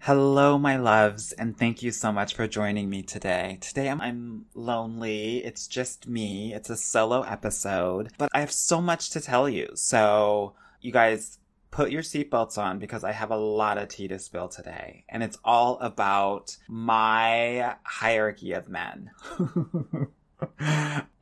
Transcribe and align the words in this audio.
Hello, 0.00 0.58
my 0.58 0.76
loves, 0.76 1.32
and 1.32 1.56
thank 1.56 1.82
you 1.82 1.90
so 1.90 2.12
much 2.12 2.34
for 2.34 2.46
joining 2.46 2.90
me 2.90 3.02
today. 3.02 3.56
Today 3.62 3.88
I'm, 3.88 4.02
I'm 4.02 4.44
lonely. 4.54 5.38
It's 5.38 5.66
just 5.66 6.06
me. 6.06 6.52
It's 6.52 6.68
a 6.68 6.76
solo 6.76 7.22
episode, 7.22 8.10
but 8.18 8.28
I 8.34 8.40
have 8.40 8.52
so 8.52 8.82
much 8.82 9.08
to 9.10 9.20
tell 9.22 9.48
you. 9.48 9.70
So, 9.76 10.52
you 10.82 10.92
guys, 10.92 11.38
put 11.70 11.90
your 11.90 12.02
seatbelts 12.02 12.58
on 12.58 12.78
because 12.78 13.02
I 13.02 13.12
have 13.12 13.30
a 13.30 13.36
lot 13.36 13.78
of 13.78 13.88
tea 13.88 14.08
to 14.08 14.18
spill 14.18 14.48
today. 14.48 15.04
And 15.08 15.22
it's 15.22 15.38
all 15.44 15.78
about 15.78 16.54
my 16.68 17.76
hierarchy 17.84 18.52
of 18.52 18.68
men. 18.68 19.10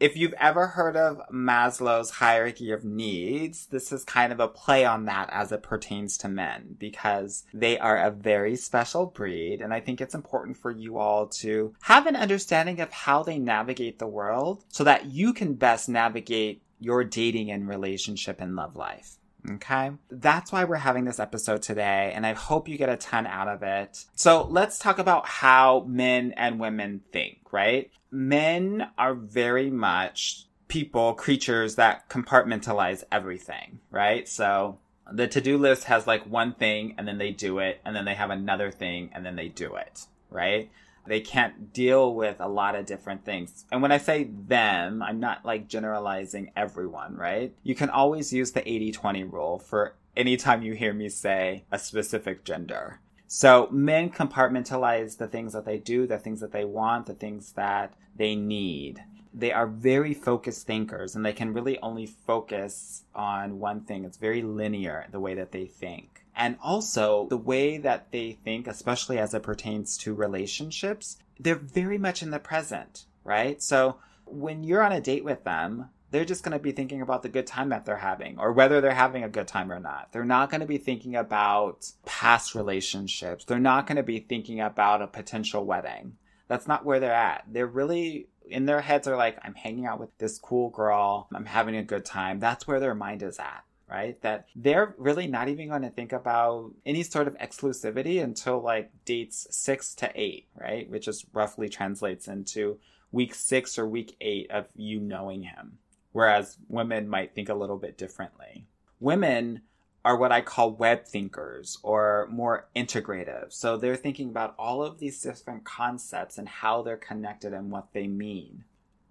if 0.01 0.17
you've 0.17 0.35
ever 0.35 0.69
heard 0.69 0.97
of 0.97 1.21
Maslow's 1.33 2.11
hierarchy 2.11 2.71
of 2.73 2.85
needs, 2.85 3.67
this 3.67 3.93
is 3.93 4.05
kind 4.05 4.33
of 4.33 4.41
a 4.41 4.49
play 4.49 4.85
on 4.85 5.07
that 5.07 5.31
as 5.33 5.53
it 5.53 5.63
pertains 5.63 6.19
to 6.19 6.29
men 6.29 6.77
because 6.79 7.45
they 7.55 7.79
are 7.79 7.97
a 7.97 8.11
very 8.11 8.57
special 8.57 9.07
breed. 9.07 9.61
And 9.61 9.73
I 9.73 9.81
think 9.81 10.01
it's 10.01 10.15
important 10.15 10.57
for 10.57 10.71
you 10.71 10.99
all 10.99 11.29
to 11.29 11.75
have 11.83 12.07
an 12.07 12.17
understanding 12.17 12.81
of 12.81 12.93
how 12.93 13.23
they 13.23 13.39
navigate 13.39 13.99
the 13.99 14.07
world 14.07 14.65
so 14.69 14.85
that 14.85 15.07
you 15.07 15.33
can 15.33 15.55
best 15.55 15.89
navigate 15.89 16.63
your 16.79 17.05
dating 17.05 17.51
and 17.51 17.69
relationship 17.69 18.41
and 18.41 18.55
love 18.55 18.77
life. 18.77 19.17
Okay. 19.49 19.93
That's 20.11 20.51
why 20.51 20.65
we're 20.65 20.77
having 20.77 21.05
this 21.05 21.21
episode 21.21 21.63
today, 21.63 22.13
and 22.15 22.27
I 22.27 22.33
hope 22.33 22.69
you 22.69 22.77
get 22.77 22.89
a 22.89 22.97
ton 22.97 23.27
out 23.27 23.49
of 23.49 23.63
it. 23.63 24.05
So 24.15 24.47
let's 24.51 24.79
talk 24.79 24.99
about 24.99 25.27
how 25.27 25.85
men 25.87 26.33
and 26.37 26.59
women 26.59 27.03
think, 27.13 27.39
right? 27.53 27.91
Men 28.11 28.89
are 28.99 29.15
very 29.15 29.71
much 29.71 30.47
people, 30.69 31.15
creatures 31.15 31.77
that 31.77 32.09
compartmentalize 32.09 33.05
everything, 33.13 33.79
right? 33.91 34.29
So 34.29 34.79
the 35.13 35.29
to-do 35.29 35.59
list 35.59 35.85
has 35.85 36.07
like 36.07 36.27
one 36.27 36.55
thing 36.55 36.97
and 36.99 37.07
then 37.07 37.19
they 37.19 37.31
do 37.31 37.61
it, 37.61 37.81
and 37.85 37.95
then 37.95 38.05
they 38.05 38.15
have 38.15 38.31
another 38.31 38.71
thing 38.73 39.11
and 39.15 39.25
then 39.25 39.37
they 39.37 39.49
do 39.49 39.77
it, 39.77 40.07
right? 40.29 40.71
They 41.07 41.21
can't 41.21 41.73
deal 41.73 42.15
with 42.15 42.37
a 42.41 42.49
lot 42.49 42.75
of 42.75 42.87
different 42.87 43.25
things. 43.25 43.65
And 43.71 43.83
when 43.83 43.93
I 43.93 43.99
say 43.99 44.25
them, 44.25 45.03
I'm 45.03 45.21
not 45.21 45.45
like 45.45 45.69
generalizing 45.69 46.53
everyone, 46.57 47.17
right? 47.17 47.55
You 47.63 47.75
can 47.75 47.91
always 47.91 48.33
use 48.33 48.53
the 48.53 48.69
80 48.69 48.93
20 48.93 49.25
rule 49.25 49.59
for 49.59 49.95
anytime 50.17 50.63
you 50.63 50.75
hear 50.75 50.93
me 50.93 51.09
say 51.09 51.65
a 51.71 51.79
specific 51.79 52.45
gender. 52.45 53.01
So 53.27 53.69
men 53.71 54.11
compartmentalize 54.11 55.19
the 55.19 55.27
things 55.27 55.53
that 55.53 55.65
they 55.65 55.79
do, 55.79 56.07
the 56.07 56.19
things 56.19 56.41
that 56.41 56.53
they 56.53 56.65
want, 56.65 57.07
the 57.07 57.15
things 57.15 57.53
that 57.53 57.95
they 58.15 58.37
need. 58.37 59.03
They 59.39 59.53
are 59.53 59.67
very 59.67 60.15
focused 60.15 60.67
thinkers 60.67 61.15
and 61.15 61.25
they 61.25 61.35
can 61.35 61.53
really 61.53 61.79
only 61.81 62.07
focus 62.07 63.05
on 63.15 63.61
one 63.61 63.83
thing. 63.83 64.05
It's 64.05 64.17
very 64.17 64.43
linear, 64.43 65.07
the 65.13 65.21
way 65.21 65.35
that 65.35 65.53
they 65.53 65.67
think. 65.67 66.25
And 66.35 66.57
also 66.63 67.27
the 67.29 67.37
way 67.37 67.77
that 67.79 68.11
they 68.13 68.33
think, 68.33 68.67
especially 68.67 69.19
as 69.19 69.35
it 69.35 69.43
pertains 69.43 69.99
to 69.99 70.15
relationships, 70.15 71.19
they're 71.39 71.55
very 71.55 71.99
much 71.99 72.23
in 72.23 72.31
the 72.31 72.39
present, 72.39 73.05
right? 73.25 73.63
So 73.63 73.99
when 74.25 74.65
you're 74.65 74.83
on 74.83 74.93
a 74.93 75.01
date 75.01 75.25
with 75.25 75.45
them, 75.45 75.91
they're 76.11 76.25
just 76.25 76.43
going 76.43 76.57
to 76.57 76.63
be 76.63 76.73
thinking 76.73 77.03
about 77.03 77.23
the 77.23 77.29
good 77.29 77.47
time 77.47 77.69
that 77.71 77.85
they're 77.85 77.97
having 77.97 78.39
or 78.39 78.53
whether 78.53 78.81
they're 78.81 78.95
having 78.95 79.23
a 79.23 79.29
good 79.29 79.49
time 79.49 79.71
or 79.71 79.81
not. 79.81 80.09
They're 80.13 80.25
not 80.25 80.51
going 80.51 80.61
to 80.63 80.67
be 80.67 80.79
thinking 80.79 81.17
about 81.17 81.91
past 82.07 82.55
relationships. 82.55 83.45
They're 83.45 83.59
not 83.59 83.87
going 83.87 83.97
to 83.97 84.03
be 84.03 84.21
thinking 84.21 84.61
about 84.61 85.03
a 85.03 85.07
potential 85.07 85.65
wedding. 85.65 86.17
That's 86.49 86.69
not 86.69 86.85
where 86.85 87.01
they're 87.01 87.13
at. 87.13 87.45
They're 87.49 87.67
really 87.67 88.29
in 88.49 88.67
their 88.67 88.81
heads 88.81 89.09
are 89.09 89.17
like, 89.17 89.39
I'm 89.43 89.55
hanging 89.55 89.87
out 89.87 90.01
with 90.01 90.17
this 90.19 90.39
cool 90.39 90.71
girl. 90.71 91.29
I'm 91.35 91.47
having 91.47 91.77
a 91.77 91.83
good 91.83 92.05
time. 92.05 92.41
That's 92.41 92.67
where 92.67 92.81
their 92.81 92.95
mind 92.95 93.23
is 93.23 93.39
at 93.39 93.65
right? 93.89 94.21
That 94.23 94.47
they're 94.55 94.95
really 94.99 95.27
not 95.27 95.49
even 95.49 95.69
going 95.69 95.83
to 95.83 95.91
think 95.91 96.13
about 96.13 96.73
any 96.85 97.03
sort 97.03 97.29
of 97.29 97.39
exclusivity 97.39 98.23
until 98.23 98.61
like 98.61 98.91
dates 99.05 99.47
six 99.51 99.95
to 99.97 100.11
eight, 100.15 100.49
right? 100.61 100.89
Which 100.91 101.05
just 101.05 101.27
roughly 101.33 101.69
translates 101.69 102.29
into 102.29 102.79
week 103.13 103.35
six 103.35 103.79
or 103.79 103.87
week 103.87 104.17
eight 104.21 104.51
of 104.51 104.67
you 104.75 105.01
knowing 105.01 105.43
him. 105.43 105.79
Whereas 106.13 106.57
women 106.69 107.09
might 107.09 107.35
think 107.35 107.49
a 107.49 107.55
little 107.55 107.77
bit 107.77 107.99
differently. 107.99 108.67
Women 109.01 109.61
are 110.07 110.17
what 110.17 110.31
I 110.31 110.41
call 110.41 110.71
web 110.71 111.05
thinkers 111.05 111.79
or 111.83 112.29
more 112.31 112.69
integrative. 112.77 113.53
So 113.53 113.77
they're 113.77 113.97
thinking 113.97 114.29
about 114.29 114.55
all 114.57 114.85
of 114.85 115.01
these 115.01 115.21
different 115.21 115.65
concepts 115.65 116.39
and 116.39 116.49
how 116.49 116.83
they're 116.83 116.97
connected 116.97 117.53
and 117.53 117.73
what 117.73 117.89
they 117.93 118.07
mean. 118.07 118.63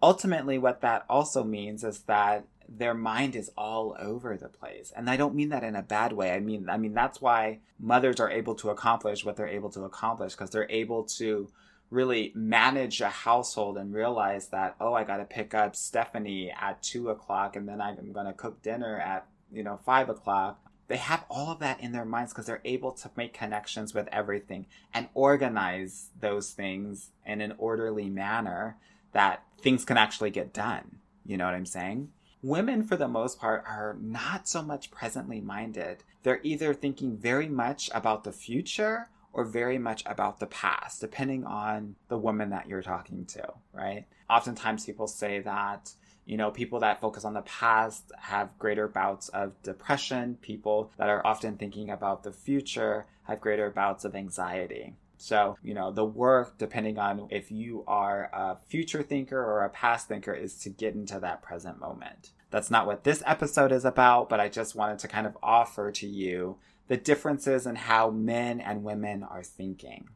Ultimately, 0.01 0.57
what 0.57 0.79
that 0.79 1.03
also 1.09 1.43
means 1.43 1.83
is 1.83 2.03
that 2.03 2.45
their 2.69 2.93
mind 2.93 3.35
is 3.35 3.51
all 3.57 3.97
over 3.99 4.37
the 4.37 4.47
place. 4.47 4.93
And 4.95 5.09
I 5.09 5.17
don't 5.17 5.35
mean 5.35 5.49
that 5.49 5.65
in 5.65 5.75
a 5.75 5.81
bad 5.81 6.13
way. 6.13 6.31
I 6.31 6.39
mean 6.39 6.69
I 6.69 6.77
mean 6.77 6.93
that's 6.93 7.19
why 7.19 7.59
mothers 7.77 8.21
are 8.21 8.31
able 8.31 8.55
to 8.55 8.69
accomplish 8.69 9.25
what 9.25 9.35
they're 9.35 9.49
able 9.49 9.71
to 9.71 9.83
accomplish 9.83 10.31
because 10.31 10.51
they're 10.51 10.71
able 10.71 11.03
to 11.17 11.49
really 11.89 12.31
manage 12.33 13.01
a 13.01 13.09
household 13.09 13.77
and 13.77 13.93
realize 13.93 14.47
that 14.47 14.77
oh 14.79 14.93
I 14.93 15.03
got 15.03 15.17
to 15.17 15.25
pick 15.25 15.53
up 15.53 15.75
Stephanie 15.75 16.53
at 16.57 16.81
two 16.81 17.09
o'clock 17.09 17.57
and 17.57 17.67
then 17.67 17.81
I'm 17.81 18.13
going 18.13 18.27
to 18.27 18.33
cook 18.33 18.61
dinner 18.61 18.97
at 18.97 19.27
you 19.51 19.63
know 19.63 19.77
five 19.85 20.07
o'clock. 20.07 20.61
They 20.87 20.97
have 20.97 21.25
all 21.29 21.51
of 21.51 21.59
that 21.59 21.79
in 21.79 21.91
their 21.91 22.05
minds 22.05 22.31
because 22.31 22.45
they're 22.45 22.61
able 22.63 22.91
to 22.93 23.11
make 23.15 23.33
connections 23.33 23.93
with 23.93 24.07
everything 24.11 24.67
and 24.93 25.09
organize 25.13 26.09
those 26.19 26.51
things 26.51 27.11
in 27.25 27.41
an 27.41 27.55
orderly 27.57 28.09
manner 28.09 28.77
that 29.13 29.43
things 29.59 29.83
can 29.85 29.97
actually 29.97 30.29
get 30.29 30.53
done. 30.53 30.97
You 31.25 31.37
know 31.37 31.45
what 31.45 31.55
I'm 31.55 31.65
saying? 31.65 32.11
women 32.45 32.83
for 32.83 32.95
the 32.95 33.07
most 33.07 33.39
part 33.39 33.63
are 33.65 33.97
not 33.99 34.47
so 34.47 34.61
much 34.61 34.91
presently 34.91 35.41
minded. 35.41 36.03
They're 36.21 36.41
either 36.43 36.73
thinking 36.73 37.17
very 37.17 37.47
much 37.47 37.89
about 37.93 38.23
the 38.23 38.31
future 38.31 39.09
or 39.33 39.43
very 39.43 39.79
much 39.79 40.03
about 40.05 40.39
the 40.39 40.45
past, 40.45 41.01
depending 41.01 41.43
on 41.43 41.95
the 42.07 42.17
woman 42.17 42.51
that 42.51 42.67
you're 42.67 42.83
talking 42.83 43.25
to, 43.25 43.53
right? 43.73 44.05
Oftentimes 44.29 44.85
people 44.85 45.07
say 45.07 45.39
that, 45.39 45.91
you 46.25 46.37
know, 46.37 46.51
people 46.51 46.79
that 46.79 46.99
focus 46.99 47.23
on 47.23 47.33
the 47.33 47.41
past 47.41 48.11
have 48.19 48.57
greater 48.57 48.87
bouts 48.87 49.29
of 49.29 49.61
depression. 49.61 50.37
People 50.41 50.91
that 50.97 51.09
are 51.09 51.25
often 51.25 51.55
thinking 51.57 51.89
about 51.89 52.23
the 52.23 52.31
future 52.31 53.05
have 53.23 53.41
greater 53.41 53.69
bouts 53.69 54.05
of 54.05 54.15
anxiety. 54.15 54.95
So, 55.17 55.57
you 55.63 55.73
know, 55.73 55.91
the 55.91 56.05
work, 56.05 56.57
depending 56.57 56.97
on 56.99 57.27
if 57.29 57.51
you 57.51 57.83
are 57.87 58.29
a 58.33 58.57
future 58.67 59.03
thinker 59.03 59.39
or 59.39 59.63
a 59.63 59.69
past 59.69 60.07
thinker, 60.07 60.33
is 60.33 60.55
to 60.59 60.69
get 60.69 60.95
into 60.95 61.19
that 61.19 61.41
present 61.41 61.79
moment. 61.79 62.31
That's 62.51 62.71
not 62.71 62.85
what 62.85 63.03
this 63.03 63.23
episode 63.25 63.71
is 63.71 63.85
about, 63.85 64.29
but 64.29 64.39
I 64.39 64.49
just 64.49 64.75
wanted 64.75 64.99
to 64.99 65.07
kind 65.07 65.27
of 65.27 65.37
offer 65.41 65.91
to 65.91 66.07
you 66.07 66.57
the 66.87 66.97
differences 66.97 67.65
in 67.65 67.75
how 67.75 68.09
men 68.09 68.59
and 68.59 68.83
women 68.83 69.23
are 69.23 69.43
thinking. 69.43 70.09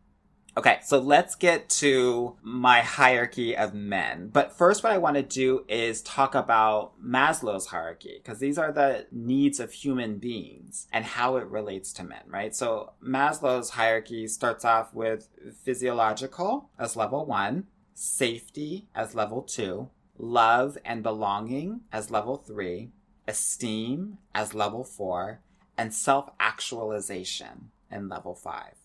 Okay, 0.58 0.80
so 0.84 1.00
let's 1.00 1.36
get 1.36 1.70
to 1.70 2.36
my 2.42 2.82
hierarchy 2.82 3.56
of 3.56 3.74
men. 3.74 4.30
But 4.34 4.52
first, 4.58 4.84
what 4.84 4.92
I 4.92 4.98
want 4.98 5.16
to 5.16 5.24
do 5.24 5.64
is 5.70 6.02
talk 6.02 6.34
about 6.36 6.94
Maslow's 7.02 7.68
hierarchy, 7.68 8.20
because 8.22 8.40
these 8.40 8.58
are 8.58 8.72
the 8.72 9.06
needs 9.12 9.60
of 9.60 9.72
human 9.72 10.18
beings 10.18 10.88
and 10.92 11.06
how 11.06 11.38
it 11.38 11.46
relates 11.46 11.94
to 11.94 12.04
men, 12.04 12.24
right? 12.28 12.56
So 12.56 12.94
Maslow's 13.02 13.72
hierarchy 13.72 14.28
starts 14.28 14.66
off 14.66 14.94
with 14.94 15.30
physiological 15.64 16.70
as 16.80 16.96
level 16.96 17.26
one, 17.26 17.68
safety 17.94 18.88
as 18.96 19.14
level 19.14 19.44
two, 19.44 19.90
love 20.18 20.78
and 20.84 21.04
belonging 21.04 21.82
as 21.92 22.12
level 22.12 22.38
three, 22.38 22.90
esteem 23.28 24.18
as 24.34 24.56
level 24.56 24.84
four, 24.84 25.42
and 25.78 25.94
self 25.94 26.30
actualization 26.40 27.70
in 27.92 28.10
level 28.10 28.36
five. 28.36 28.76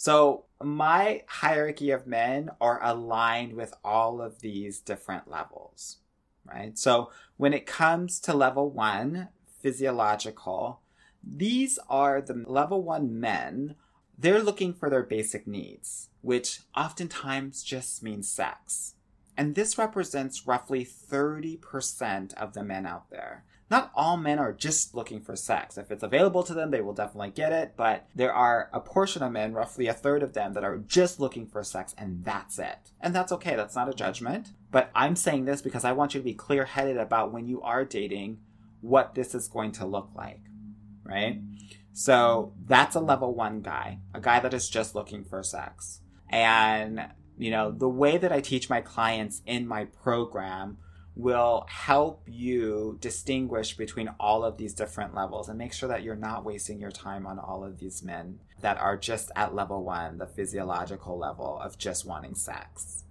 So, 0.00 0.44
my 0.62 1.24
hierarchy 1.26 1.90
of 1.90 2.06
men 2.06 2.50
are 2.60 2.80
aligned 2.84 3.54
with 3.54 3.74
all 3.82 4.22
of 4.22 4.38
these 4.38 4.78
different 4.78 5.28
levels, 5.28 5.96
right? 6.44 6.78
So, 6.78 7.10
when 7.36 7.52
it 7.52 7.66
comes 7.66 8.20
to 8.20 8.32
level 8.32 8.70
one, 8.70 9.30
physiological, 9.60 10.82
these 11.20 11.80
are 11.88 12.20
the 12.20 12.44
level 12.46 12.80
one 12.80 13.18
men. 13.18 13.74
They're 14.16 14.40
looking 14.40 14.72
for 14.72 14.88
their 14.88 15.02
basic 15.02 15.48
needs, 15.48 16.10
which 16.22 16.60
oftentimes 16.76 17.64
just 17.64 18.00
means 18.00 18.28
sex. 18.28 18.94
And 19.36 19.56
this 19.56 19.78
represents 19.78 20.46
roughly 20.46 20.84
30% 20.84 22.34
of 22.34 22.52
the 22.52 22.62
men 22.62 22.86
out 22.86 23.10
there. 23.10 23.44
Not 23.70 23.92
all 23.94 24.16
men 24.16 24.38
are 24.38 24.52
just 24.52 24.94
looking 24.94 25.20
for 25.20 25.36
sex. 25.36 25.76
If 25.76 25.90
it's 25.90 26.02
available 26.02 26.42
to 26.42 26.54
them, 26.54 26.70
they 26.70 26.80
will 26.80 26.94
definitely 26.94 27.30
get 27.30 27.52
it. 27.52 27.74
But 27.76 28.06
there 28.14 28.32
are 28.32 28.70
a 28.72 28.80
portion 28.80 29.22
of 29.22 29.32
men, 29.32 29.52
roughly 29.52 29.86
a 29.86 29.92
third 29.92 30.22
of 30.22 30.32
them, 30.32 30.54
that 30.54 30.64
are 30.64 30.78
just 30.78 31.20
looking 31.20 31.46
for 31.46 31.62
sex 31.62 31.94
and 31.98 32.24
that's 32.24 32.58
it. 32.58 32.92
And 33.00 33.14
that's 33.14 33.32
okay. 33.32 33.56
That's 33.56 33.76
not 33.76 33.88
a 33.88 33.94
judgment. 33.94 34.52
But 34.70 34.90
I'm 34.94 35.16
saying 35.16 35.44
this 35.44 35.60
because 35.60 35.84
I 35.84 35.92
want 35.92 36.14
you 36.14 36.20
to 36.20 36.24
be 36.24 36.34
clear 36.34 36.64
headed 36.64 36.96
about 36.96 37.32
when 37.32 37.46
you 37.46 37.60
are 37.60 37.84
dating 37.84 38.38
what 38.80 39.14
this 39.14 39.34
is 39.34 39.48
going 39.48 39.72
to 39.72 39.86
look 39.86 40.10
like. 40.14 40.40
Right? 41.04 41.40
So 41.92 42.54
that's 42.64 42.96
a 42.96 43.00
level 43.00 43.34
one 43.34 43.60
guy, 43.60 43.98
a 44.14 44.20
guy 44.20 44.40
that 44.40 44.54
is 44.54 44.68
just 44.68 44.94
looking 44.94 45.24
for 45.24 45.42
sex. 45.42 46.00
And, 46.30 47.08
you 47.36 47.50
know, 47.50 47.70
the 47.70 47.88
way 47.88 48.18
that 48.18 48.32
I 48.32 48.40
teach 48.40 48.70
my 48.70 48.80
clients 48.80 49.42
in 49.44 49.66
my 49.66 49.84
program 49.84 50.78
will 51.18 51.66
help 51.68 52.22
you 52.28 52.96
distinguish 53.00 53.76
between 53.76 54.08
all 54.20 54.44
of 54.44 54.56
these 54.56 54.72
different 54.72 55.16
levels 55.16 55.48
and 55.48 55.58
make 55.58 55.72
sure 55.72 55.88
that 55.88 56.04
you're 56.04 56.14
not 56.14 56.44
wasting 56.44 56.80
your 56.80 56.92
time 56.92 57.26
on 57.26 57.40
all 57.40 57.64
of 57.64 57.80
these 57.80 58.04
men 58.04 58.38
that 58.60 58.78
are 58.78 58.96
just 58.96 59.32
at 59.34 59.52
level 59.52 59.82
one, 59.82 60.18
the 60.18 60.26
physiological 60.26 61.18
level 61.18 61.60
of 61.60 61.76
just 61.76 62.06
wanting 62.06 62.36
sex. 62.36 63.02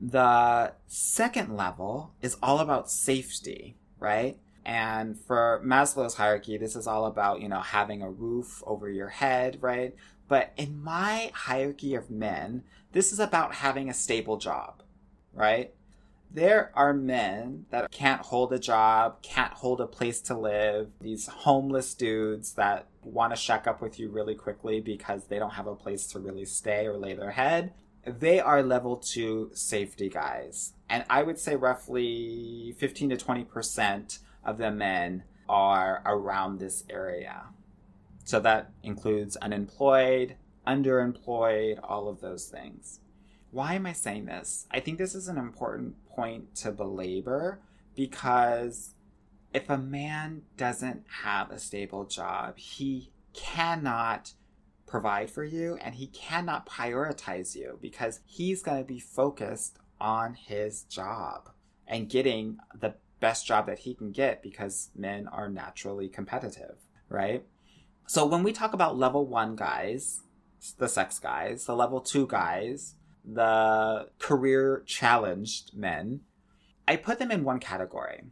The 0.00 0.74
second 0.86 1.56
level 1.56 2.14
is 2.22 2.36
all 2.40 2.60
about 2.60 2.88
safety, 2.88 3.76
right? 3.98 4.38
And 4.64 5.18
for 5.18 5.60
Maslow's 5.64 6.14
hierarchy, 6.14 6.56
this 6.56 6.76
is 6.76 6.86
all 6.86 7.06
about, 7.06 7.40
you 7.40 7.48
know, 7.48 7.60
having 7.60 8.02
a 8.02 8.10
roof 8.10 8.62
over 8.64 8.88
your 8.88 9.08
head, 9.08 9.58
right? 9.60 9.96
But 10.28 10.52
in 10.56 10.80
my 10.80 11.32
hierarchy 11.34 11.96
of 11.96 12.08
men, 12.08 12.62
this 12.92 13.12
is 13.12 13.18
about 13.18 13.56
having 13.56 13.88
a 13.88 13.94
stable 13.94 14.36
job, 14.36 14.82
right? 15.34 15.74
There 16.34 16.72
are 16.74 16.92
men 16.94 17.66
that 17.70 17.90
can't 17.90 18.22
hold 18.22 18.52
a 18.52 18.58
job, 18.58 19.22
can't 19.22 19.52
hold 19.52 19.80
a 19.80 19.86
place 19.86 20.20
to 20.22 20.38
live, 20.38 20.88
these 21.00 21.26
homeless 21.26 21.94
dudes 21.94 22.54
that 22.54 22.86
want 23.02 23.32
to 23.32 23.36
shack 23.36 23.66
up 23.66 23.82
with 23.82 23.98
you 23.98 24.08
really 24.08 24.34
quickly 24.34 24.80
because 24.80 25.24
they 25.24 25.38
don't 25.38 25.50
have 25.50 25.66
a 25.66 25.74
place 25.74 26.06
to 26.08 26.18
really 26.18 26.44
stay 26.44 26.86
or 26.86 26.96
lay 26.96 27.14
their 27.14 27.32
head. 27.32 27.72
They 28.06 28.40
are 28.40 28.62
level 28.62 28.96
two 28.96 29.50
safety 29.52 30.08
guys. 30.08 30.72
And 30.88 31.04
I 31.08 31.22
would 31.22 31.38
say 31.38 31.54
roughly 31.54 32.74
15 32.78 33.10
to 33.10 33.16
20% 33.16 34.18
of 34.44 34.58
the 34.58 34.70
men 34.70 35.24
are 35.48 36.02
around 36.04 36.58
this 36.58 36.84
area. 36.88 37.44
So 38.24 38.40
that 38.40 38.72
includes 38.82 39.36
unemployed, 39.36 40.36
underemployed, 40.66 41.78
all 41.82 42.08
of 42.08 42.20
those 42.20 42.46
things. 42.46 43.00
Why 43.52 43.74
am 43.74 43.84
I 43.84 43.92
saying 43.92 44.24
this? 44.24 44.66
I 44.70 44.80
think 44.80 44.96
this 44.96 45.14
is 45.14 45.28
an 45.28 45.36
important 45.36 45.94
point 46.08 46.54
to 46.56 46.72
belabor 46.72 47.60
because 47.94 48.94
if 49.52 49.68
a 49.68 49.76
man 49.76 50.42
doesn't 50.56 51.04
have 51.22 51.50
a 51.50 51.58
stable 51.58 52.06
job, 52.06 52.56
he 52.56 53.12
cannot 53.34 54.32
provide 54.86 55.30
for 55.30 55.44
you 55.44 55.76
and 55.82 55.94
he 55.94 56.06
cannot 56.06 56.66
prioritize 56.66 57.54
you 57.54 57.78
because 57.82 58.20
he's 58.24 58.62
going 58.62 58.78
to 58.78 58.84
be 58.84 58.98
focused 58.98 59.78
on 60.00 60.32
his 60.32 60.84
job 60.84 61.50
and 61.86 62.08
getting 62.08 62.56
the 62.80 62.94
best 63.20 63.46
job 63.46 63.66
that 63.66 63.80
he 63.80 63.94
can 63.94 64.12
get 64.12 64.42
because 64.42 64.88
men 64.96 65.28
are 65.28 65.50
naturally 65.50 66.08
competitive, 66.08 66.76
right? 67.10 67.44
So 68.06 68.24
when 68.24 68.42
we 68.42 68.52
talk 68.52 68.72
about 68.72 68.96
level 68.96 69.26
one 69.26 69.56
guys, 69.56 70.22
the 70.78 70.88
sex 70.88 71.18
guys, 71.18 71.66
the 71.66 71.76
level 71.76 72.00
two 72.00 72.26
guys, 72.26 72.94
the 73.24 74.08
career 74.18 74.82
challenged 74.86 75.76
men, 75.76 76.20
I 76.86 76.96
put 76.96 77.18
them 77.18 77.30
in 77.30 77.44
one 77.44 77.60
category. 77.60 78.22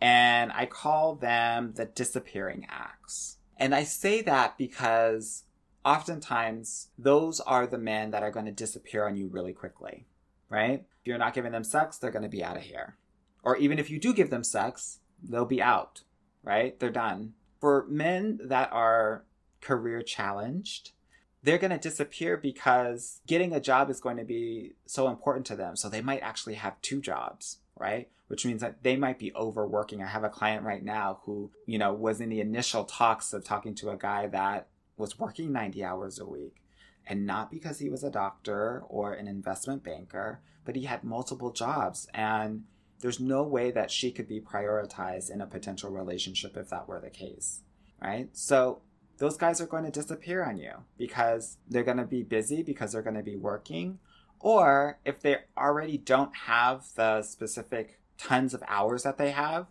And 0.00 0.50
I 0.52 0.66
call 0.66 1.14
them 1.14 1.74
the 1.76 1.84
disappearing 1.84 2.66
acts. 2.68 3.38
And 3.56 3.74
I 3.74 3.84
say 3.84 4.20
that 4.22 4.58
because 4.58 5.44
oftentimes 5.84 6.88
those 6.98 7.40
are 7.40 7.66
the 7.66 7.78
men 7.78 8.10
that 8.10 8.22
are 8.22 8.30
going 8.30 8.46
to 8.46 8.52
disappear 8.52 9.06
on 9.06 9.16
you 9.16 9.28
really 9.28 9.52
quickly, 9.52 10.06
right? 10.48 10.80
If 10.80 11.06
you're 11.06 11.18
not 11.18 11.34
giving 11.34 11.52
them 11.52 11.64
sex, 11.64 11.98
they're 11.98 12.10
going 12.10 12.24
to 12.24 12.28
be 12.28 12.42
out 12.42 12.56
of 12.56 12.62
here. 12.62 12.96
Or 13.44 13.56
even 13.56 13.78
if 13.78 13.90
you 13.90 13.98
do 13.98 14.12
give 14.12 14.30
them 14.30 14.44
sex, 14.44 14.98
they'll 15.22 15.44
be 15.44 15.62
out, 15.62 16.02
right? 16.42 16.78
They're 16.78 16.90
done. 16.90 17.34
For 17.60 17.86
men 17.88 18.40
that 18.44 18.72
are 18.72 19.24
career 19.60 20.02
challenged, 20.02 20.92
they're 21.42 21.58
going 21.58 21.72
to 21.72 21.78
disappear 21.78 22.36
because 22.36 23.20
getting 23.26 23.52
a 23.52 23.60
job 23.60 23.90
is 23.90 24.00
going 24.00 24.16
to 24.16 24.24
be 24.24 24.72
so 24.86 25.08
important 25.08 25.46
to 25.46 25.56
them. 25.56 25.76
So 25.76 25.88
they 25.88 26.00
might 26.00 26.20
actually 26.20 26.54
have 26.54 26.80
two 26.82 27.00
jobs, 27.00 27.58
right? 27.76 28.08
Which 28.28 28.46
means 28.46 28.60
that 28.60 28.82
they 28.82 28.96
might 28.96 29.18
be 29.18 29.34
overworking. 29.34 30.02
I 30.02 30.06
have 30.06 30.24
a 30.24 30.28
client 30.28 30.64
right 30.64 30.84
now 30.84 31.20
who, 31.24 31.50
you 31.66 31.78
know, 31.78 31.92
was 31.92 32.20
in 32.20 32.28
the 32.28 32.40
initial 32.40 32.84
talks 32.84 33.32
of 33.32 33.44
talking 33.44 33.74
to 33.76 33.90
a 33.90 33.96
guy 33.96 34.28
that 34.28 34.68
was 34.96 35.18
working 35.18 35.52
90 35.52 35.84
hours 35.84 36.18
a 36.18 36.26
week. 36.26 36.56
And 37.06 37.26
not 37.26 37.50
because 37.50 37.80
he 37.80 37.88
was 37.88 38.04
a 38.04 38.10
doctor 38.10 38.84
or 38.88 39.12
an 39.12 39.26
investment 39.26 39.82
banker, 39.82 40.40
but 40.64 40.76
he 40.76 40.84
had 40.84 41.02
multiple 41.02 41.50
jobs. 41.50 42.06
And 42.14 42.62
there's 43.00 43.18
no 43.18 43.42
way 43.42 43.72
that 43.72 43.90
she 43.90 44.12
could 44.12 44.28
be 44.28 44.40
prioritized 44.40 45.28
in 45.28 45.40
a 45.40 45.46
potential 45.46 45.90
relationship 45.90 46.56
if 46.56 46.70
that 46.70 46.86
were 46.86 47.00
the 47.00 47.10
case, 47.10 47.62
right? 48.00 48.28
So 48.32 48.82
those 49.22 49.36
guys 49.36 49.60
are 49.60 49.66
going 49.66 49.84
to 49.84 49.90
disappear 49.92 50.42
on 50.42 50.58
you 50.58 50.72
because 50.98 51.56
they're 51.68 51.84
going 51.84 51.96
to 51.96 52.04
be 52.04 52.24
busy 52.24 52.60
because 52.60 52.90
they're 52.90 53.02
going 53.02 53.14
to 53.14 53.22
be 53.22 53.36
working. 53.36 54.00
Or 54.40 54.98
if 55.04 55.20
they 55.20 55.36
already 55.56 55.96
don't 55.96 56.34
have 56.34 56.86
the 56.96 57.22
specific 57.22 58.00
tons 58.18 58.52
of 58.52 58.64
hours 58.66 59.04
that 59.04 59.18
they 59.18 59.30
have, 59.30 59.68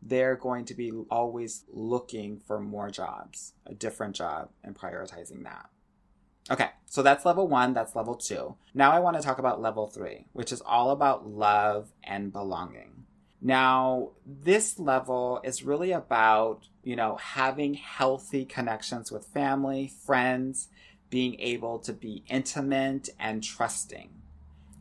they're 0.00 0.36
going 0.36 0.64
to 0.66 0.74
be 0.74 0.92
always 1.10 1.64
looking 1.72 2.38
for 2.46 2.60
more 2.60 2.90
jobs, 2.90 3.54
a 3.66 3.74
different 3.74 4.14
job, 4.14 4.50
and 4.62 4.76
prioritizing 4.76 5.42
that. 5.42 5.68
Okay, 6.48 6.70
so 6.86 7.02
that's 7.02 7.26
level 7.26 7.48
one, 7.48 7.74
that's 7.74 7.96
level 7.96 8.14
two. 8.14 8.54
Now 8.72 8.92
I 8.92 9.00
want 9.00 9.16
to 9.16 9.22
talk 9.22 9.40
about 9.40 9.60
level 9.60 9.88
three, 9.88 10.26
which 10.32 10.52
is 10.52 10.60
all 10.60 10.90
about 10.90 11.26
love 11.26 11.90
and 12.04 12.32
belonging. 12.32 13.06
Now, 13.44 14.10
this 14.24 14.78
level 14.78 15.40
is 15.42 15.64
really 15.64 15.90
about, 15.90 16.68
you 16.84 16.94
know, 16.94 17.16
having 17.16 17.74
healthy 17.74 18.44
connections 18.44 19.10
with 19.10 19.26
family, 19.26 19.88
friends, 19.88 20.68
being 21.10 21.38
able 21.40 21.80
to 21.80 21.92
be 21.92 22.22
intimate 22.28 23.08
and 23.18 23.42
trusting. 23.42 24.10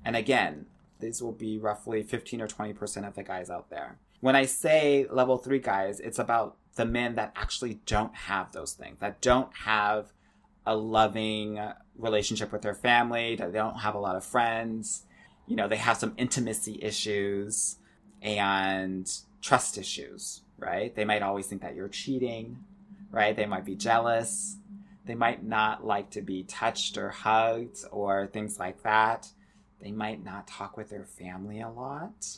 And 0.06 0.16
again, 0.16 0.68
these 1.00 1.24
will 1.24 1.32
be 1.32 1.58
roughly 1.58 2.04
15 2.04 2.40
or 2.40 2.48
20% 2.48 3.08
of 3.08 3.16
the 3.16 3.24
guys 3.24 3.50
out 3.50 3.72
there. 3.72 3.98
When 4.20 4.36
I 4.36 4.46
say 4.46 5.08
level 5.10 5.40
three 5.40 5.60
guys, 5.60 6.00
it's 6.00 6.20
about 6.20 6.56
the 6.76 6.86
men 6.86 7.16
that 7.16 7.34
actually 7.36 7.80
don't 7.88 8.16
have 8.16 8.52
those 8.52 8.74
things, 8.74 9.00
that 9.00 9.22
don't 9.22 9.52
have 9.66 10.14
a 10.68 10.76
loving 10.76 11.60
relationship 11.98 12.52
with 12.52 12.62
their 12.62 12.76
family, 12.76 13.36
that 13.36 13.52
they 13.52 13.58
don't 13.58 13.80
have 13.80 13.96
a 13.96 14.00
lot 14.00 14.16
of 14.16 14.24
friends. 14.24 15.04
You 15.48 15.56
know, 15.56 15.68
they 15.68 15.78
have 15.78 15.98
some 15.98 16.14
intimacy 16.18 16.78
issues 16.84 17.78
and 18.22 19.12
trust 19.42 19.78
issues, 19.78 20.42
right? 20.58 20.96
They 20.96 21.06
might 21.06 21.22
always 21.22 21.48
think 21.48 21.62
that 21.62 21.76
you're 21.76 21.88
cheating, 21.88 22.58
right? 23.12 23.36
They 23.36 23.46
might 23.46 23.66
be 23.66 23.76
jealous. 23.76 24.58
They 25.06 25.16
might 25.16 25.44
not 25.44 25.86
like 25.86 26.12
to 26.12 26.22
be 26.22 26.44
touched 26.44 26.98
or 26.98 27.10
hugged 27.10 27.80
or 27.92 28.28
things 28.28 28.60
like 28.60 28.84
that. 28.84 29.30
They 29.82 29.92
might 29.92 30.24
not 30.24 30.48
talk 30.48 30.78
with 30.78 30.90
their 30.90 31.06
family 31.06 31.62
a 31.62 31.70
lot. 31.70 32.38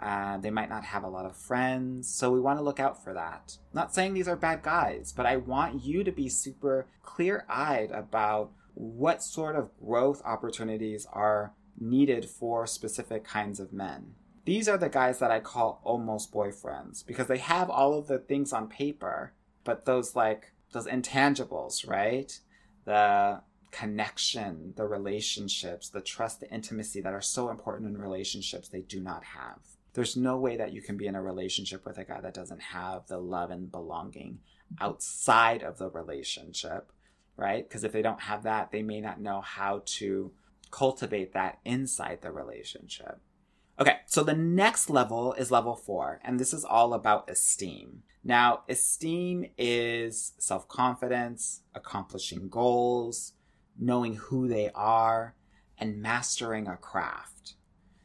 Uh, 0.00 0.36
they 0.38 0.50
might 0.50 0.68
not 0.68 0.84
have 0.84 1.04
a 1.04 1.08
lot 1.08 1.24
of 1.24 1.36
friends. 1.36 2.08
So 2.08 2.30
we 2.30 2.40
want 2.40 2.58
to 2.58 2.64
look 2.64 2.80
out 2.80 3.02
for 3.02 3.14
that. 3.14 3.56
Not 3.72 3.94
saying 3.94 4.14
these 4.14 4.28
are 4.28 4.36
bad 4.36 4.62
guys, 4.62 5.12
but 5.16 5.26
I 5.26 5.36
want 5.36 5.84
you 5.84 6.04
to 6.04 6.12
be 6.12 6.28
super 6.28 6.86
clear 7.02 7.44
eyed 7.48 7.90
about 7.92 8.50
what 8.74 9.22
sort 9.22 9.54
of 9.54 9.70
growth 9.80 10.20
opportunities 10.24 11.06
are 11.12 11.52
needed 11.78 12.28
for 12.28 12.66
specific 12.66 13.24
kinds 13.24 13.60
of 13.60 13.72
men. 13.72 14.14
These 14.44 14.68
are 14.68 14.78
the 14.78 14.88
guys 14.88 15.18
that 15.20 15.30
I 15.30 15.40
call 15.40 15.80
almost 15.84 16.32
boyfriends 16.32 17.06
because 17.06 17.28
they 17.28 17.38
have 17.38 17.70
all 17.70 17.94
of 17.96 18.08
the 18.08 18.18
things 18.18 18.52
on 18.52 18.68
paper, 18.68 19.32
but 19.64 19.84
those 19.84 20.16
like 20.16 20.52
those 20.72 20.86
intangibles, 20.86 21.86
right? 21.88 22.38
The 22.84 23.42
connection, 23.70 24.74
the 24.76 24.86
relationships, 24.86 25.88
the 25.88 26.00
trust, 26.00 26.40
the 26.40 26.50
intimacy 26.50 27.00
that 27.00 27.14
are 27.14 27.20
so 27.20 27.50
important 27.50 27.88
in 27.88 28.00
relationships, 28.00 28.68
they 28.68 28.82
do 28.82 29.00
not 29.00 29.24
have. 29.24 29.58
There's 29.94 30.16
no 30.16 30.38
way 30.38 30.56
that 30.56 30.72
you 30.72 30.82
can 30.82 30.96
be 30.96 31.06
in 31.06 31.14
a 31.14 31.22
relationship 31.22 31.84
with 31.84 31.98
a 31.98 32.04
guy 32.04 32.20
that 32.20 32.34
doesn't 32.34 32.62
have 32.62 33.06
the 33.06 33.18
love 33.18 33.50
and 33.50 33.70
belonging 33.70 34.40
outside 34.80 35.62
of 35.62 35.78
the 35.78 35.90
relationship, 35.90 36.90
right? 37.36 37.68
Because 37.68 37.84
if 37.84 37.92
they 37.92 38.02
don't 38.02 38.22
have 38.22 38.42
that, 38.44 38.72
they 38.72 38.82
may 38.82 39.00
not 39.00 39.20
know 39.20 39.40
how 39.40 39.82
to 39.84 40.32
cultivate 40.70 41.34
that 41.34 41.58
inside 41.64 42.20
the 42.22 42.32
relationship. 42.32 43.20
Okay, 43.80 43.96
so 44.06 44.22
the 44.22 44.34
next 44.34 44.90
level 44.90 45.32
is 45.34 45.50
level 45.50 45.74
four, 45.74 46.20
and 46.24 46.38
this 46.38 46.52
is 46.52 46.64
all 46.64 46.92
about 46.92 47.30
esteem. 47.30 48.02
Now, 48.22 48.62
esteem 48.68 49.46
is 49.58 50.34
self 50.38 50.68
confidence, 50.68 51.62
accomplishing 51.74 52.48
goals, 52.48 53.32
knowing 53.78 54.16
who 54.16 54.46
they 54.46 54.70
are, 54.74 55.34
and 55.78 56.00
mastering 56.00 56.68
a 56.68 56.76
craft. 56.76 57.54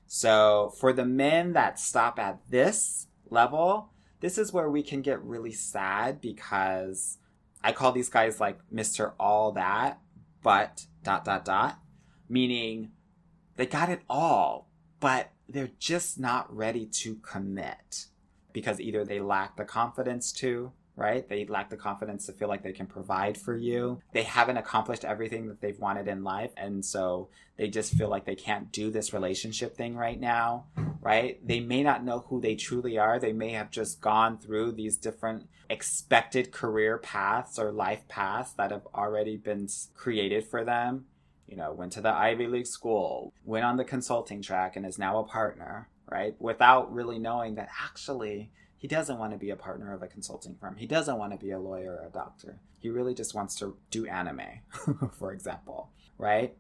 So, 0.07 0.73
for 0.79 0.93
the 0.93 1.05
men 1.05 1.53
that 1.53 1.79
stop 1.79 2.17
at 2.17 2.39
this 2.49 3.07
level, 3.29 3.89
this 4.21 4.37
is 4.37 4.53
where 4.53 4.69
we 4.69 4.81
can 4.81 5.01
get 5.01 5.21
really 5.21 5.51
sad 5.51 6.21
because 6.21 7.19
I 7.61 7.71
call 7.73 7.91
these 7.91 8.09
guys 8.09 8.39
like 8.39 8.57
Mr. 8.73 9.13
All 9.19 9.51
That, 9.51 9.99
but 10.41 10.85
dot 11.03 11.25
dot 11.25 11.45
dot, 11.45 11.79
meaning 12.29 12.91
they 13.57 13.65
got 13.65 13.89
it 13.89 14.01
all, 14.09 14.69
but 14.99 15.31
they're 15.49 15.71
just 15.79 16.19
not 16.19 16.53
ready 16.55 16.85
to 16.85 17.15
commit 17.15 18.07
because 18.53 18.79
either 18.79 19.05
they 19.05 19.19
lack 19.19 19.55
the 19.55 19.65
confidence 19.65 20.31
to, 20.31 20.71
right? 20.95 21.29
They 21.29 21.45
lack 21.45 21.69
the 21.69 21.77
confidence 21.77 22.25
to 22.25 22.33
feel 22.33 22.47
like 22.47 22.63
they 22.63 22.71
can 22.71 22.87
provide 22.87 23.37
for 23.37 23.55
you. 23.55 24.01
They 24.13 24.23
haven't 24.23 24.57
accomplished 24.57 25.05
everything 25.05 25.47
that 25.47 25.61
they've 25.61 25.79
wanted 25.79 26.07
in 26.07 26.23
life. 26.23 26.51
And 26.57 26.83
so 26.83 27.29
they 27.55 27.69
just 27.69 27.93
feel 27.93 28.09
like 28.09 28.25
they 28.25 28.35
can't 28.35 28.71
do 28.71 28.89
this 28.89 29.13
relationship 29.13 29.77
thing 29.77 29.95
right 29.95 30.19
now, 30.19 30.65
right? 31.01 31.39
They 31.47 31.59
may 31.59 31.83
not 31.83 32.03
know 32.03 32.25
who 32.27 32.41
they 32.41 32.55
truly 32.55 32.97
are. 32.97 33.19
They 33.19 33.31
may 33.31 33.51
have 33.51 33.69
just 33.69 34.01
gone 34.01 34.39
through 34.39 34.71
these 34.71 34.97
different 34.97 35.47
expected 35.69 36.51
career 36.51 36.97
paths 36.97 37.59
or 37.59 37.71
life 37.71 38.07
paths 38.07 38.53
that 38.53 38.71
have 38.71 38.87
already 38.95 39.37
been 39.37 39.67
created 39.93 40.47
for 40.47 40.65
them. 40.65 41.05
You 41.47 41.55
know, 41.55 41.71
went 41.71 41.93
to 41.93 42.01
the 42.01 42.13
Ivy 42.13 42.47
League 42.47 42.67
school, 42.67 43.33
went 43.45 43.65
on 43.65 43.77
the 43.77 43.85
consulting 43.85 44.41
track, 44.41 44.75
and 44.75 44.85
is 44.85 44.99
now 44.99 45.19
a 45.19 45.23
partner, 45.23 45.89
right? 46.11 46.35
Without 46.39 46.93
really 46.93 47.19
knowing 47.19 47.55
that 47.55 47.69
actually 47.83 48.51
he 48.77 48.87
doesn't 48.87 49.17
want 49.17 49.31
to 49.31 49.39
be 49.39 49.49
a 49.49 49.55
partner 49.55 49.93
of 49.93 50.03
a 50.03 50.07
consulting 50.07 50.55
firm. 50.55 50.75
He 50.75 50.85
doesn't 50.85 51.17
want 51.17 51.31
to 51.31 51.37
be 51.37 51.51
a 51.51 51.59
lawyer 51.59 51.99
or 52.01 52.07
a 52.07 52.11
doctor. 52.11 52.59
He 52.79 52.89
really 52.89 53.15
just 53.15 53.33
wants 53.33 53.55
to 53.55 53.75
do 53.89 54.05
anime, 54.05 54.61
for 55.17 55.31
example, 55.31 55.89
right? 56.17 56.55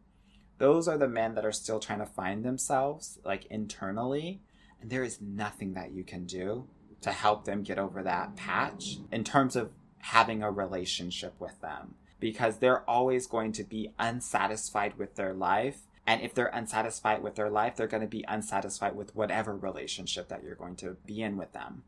Those 0.57 0.87
are 0.87 0.97
the 0.97 1.07
men 1.07 1.35
that 1.35 1.45
are 1.45 1.51
still 1.51 1.79
trying 1.79 1.99
to 1.99 2.05
find 2.05 2.43
themselves, 2.43 3.19
like 3.23 3.45
internally, 3.45 4.41
and 4.81 4.89
there 4.89 5.03
is 5.03 5.21
nothing 5.21 5.73
that 5.73 5.91
you 5.91 6.03
can 6.03 6.25
do 6.25 6.67
to 7.01 7.11
help 7.11 7.45
them 7.45 7.61
get 7.61 7.77
over 7.77 8.01
that 8.01 8.35
patch 8.35 8.97
in 9.11 9.23
terms 9.23 9.55
of 9.55 9.71
having 9.99 10.41
a 10.41 10.51
relationship 10.51 11.33
with 11.39 11.59
them 11.61 11.95
because 12.19 12.57
they're 12.57 12.87
always 12.89 13.27
going 13.27 13.51
to 13.53 13.63
be 13.63 13.93
unsatisfied 13.99 14.97
with 14.97 15.15
their 15.15 15.33
life. 15.33 15.81
And 16.05 16.21
if 16.21 16.33
they're 16.33 16.47
unsatisfied 16.47 17.21
with 17.21 17.35
their 17.35 17.49
life, 17.49 17.75
they're 17.75 17.87
going 17.87 18.01
to 18.01 18.07
be 18.07 18.25
unsatisfied 18.27 18.95
with 18.95 19.15
whatever 19.15 19.55
relationship 19.55 20.29
that 20.29 20.43
you're 20.43 20.55
going 20.55 20.77
to 20.77 20.97
be 21.05 21.21
in 21.21 21.37
with 21.37 21.51
them 21.53 21.83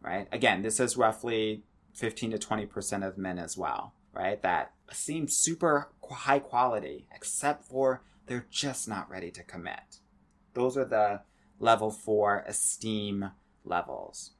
right? 0.00 0.28
Again, 0.32 0.62
this 0.62 0.80
is 0.80 0.96
roughly 0.96 1.62
15 1.94 2.32
to 2.32 2.38
20% 2.38 3.06
of 3.06 3.18
men 3.18 3.38
as 3.38 3.56
well, 3.56 3.94
right? 4.12 4.40
That 4.42 4.72
seem 4.92 5.28
super 5.28 5.88
high 6.10 6.38
quality, 6.38 7.06
except 7.14 7.64
for 7.64 8.02
they're 8.26 8.46
just 8.50 8.88
not 8.88 9.10
ready 9.10 9.30
to 9.32 9.42
commit. 9.42 9.98
Those 10.54 10.76
are 10.76 10.84
the 10.84 11.22
level 11.58 11.90
four 11.90 12.44
esteem 12.46 13.30
levels. 13.64 14.32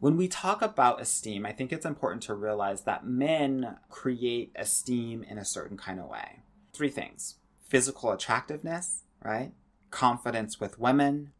When 0.00 0.16
we 0.16 0.28
talk 0.28 0.62
about 0.62 1.00
esteem, 1.00 1.44
I 1.44 1.52
think 1.52 1.72
it's 1.72 1.86
important 1.86 2.22
to 2.24 2.34
realize 2.34 2.82
that 2.82 3.06
men 3.06 3.76
create 3.88 4.52
esteem 4.54 5.24
in 5.24 5.38
a 5.38 5.44
certain 5.44 5.76
kind 5.76 5.98
of 5.98 6.08
way. 6.08 6.40
Three 6.72 6.90
things 6.90 7.36
physical 7.68 8.10
attractiveness, 8.12 9.02
right? 9.22 9.52
Confidence 9.90 10.58
with 10.58 10.78
women, 10.78 11.32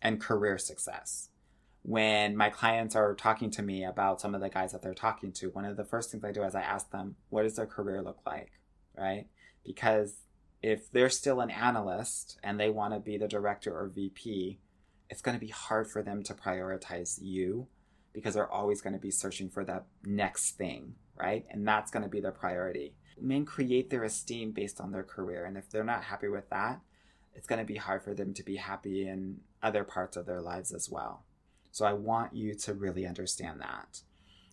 and 0.00 0.20
career 0.20 0.56
success 0.58 1.28
when 1.88 2.36
my 2.36 2.50
clients 2.50 2.94
are 2.94 3.14
talking 3.14 3.50
to 3.50 3.62
me 3.62 3.82
about 3.82 4.20
some 4.20 4.34
of 4.34 4.42
the 4.42 4.50
guys 4.50 4.72
that 4.72 4.82
they're 4.82 4.92
talking 4.92 5.32
to, 5.32 5.48
one 5.48 5.64
of 5.64 5.78
the 5.78 5.84
first 5.84 6.10
things 6.10 6.22
I 6.22 6.32
do 6.32 6.42
is 6.42 6.54
I 6.54 6.60
ask 6.60 6.90
them, 6.90 7.16
what 7.30 7.44
does 7.44 7.56
their 7.56 7.66
career 7.66 8.02
look 8.02 8.18
like? 8.26 8.50
Right? 8.94 9.26
Because 9.64 10.16
if 10.62 10.92
they're 10.92 11.08
still 11.08 11.40
an 11.40 11.50
analyst 11.50 12.38
and 12.44 12.60
they 12.60 12.68
want 12.68 12.92
to 12.92 13.00
be 13.00 13.16
the 13.16 13.26
director 13.26 13.74
or 13.74 13.88
VP, 13.88 14.58
it's 15.08 15.22
going 15.22 15.34
to 15.34 15.40
be 15.40 15.50
hard 15.50 15.88
for 15.88 16.02
them 16.02 16.22
to 16.24 16.34
prioritize 16.34 17.20
you 17.22 17.68
because 18.18 18.34
they're 18.34 18.50
always 18.50 18.80
going 18.80 18.92
to 18.92 18.98
be 18.98 19.10
searching 19.10 19.48
for 19.48 19.64
that 19.64 19.86
next 20.04 20.58
thing, 20.58 20.94
right? 21.16 21.46
And 21.50 21.66
that's 21.66 21.90
going 21.90 22.02
to 22.02 22.08
be 22.08 22.20
their 22.20 22.32
priority. 22.32 22.94
Men 23.20 23.44
create 23.44 23.90
their 23.90 24.02
esteem 24.02 24.50
based 24.50 24.80
on 24.80 24.90
their 24.90 25.04
career. 25.04 25.44
And 25.44 25.56
if 25.56 25.70
they're 25.70 25.84
not 25.84 26.04
happy 26.04 26.28
with 26.28 26.50
that, 26.50 26.80
it's 27.34 27.46
going 27.46 27.60
to 27.60 27.64
be 27.64 27.76
hard 27.76 28.02
for 28.02 28.14
them 28.14 28.34
to 28.34 28.42
be 28.42 28.56
happy 28.56 29.06
in 29.06 29.38
other 29.62 29.84
parts 29.84 30.16
of 30.16 30.26
their 30.26 30.40
lives 30.40 30.72
as 30.72 30.90
well. 30.90 31.24
So 31.70 31.86
I 31.86 31.92
want 31.92 32.34
you 32.34 32.54
to 32.54 32.74
really 32.74 33.06
understand 33.06 33.60
that. 33.60 34.00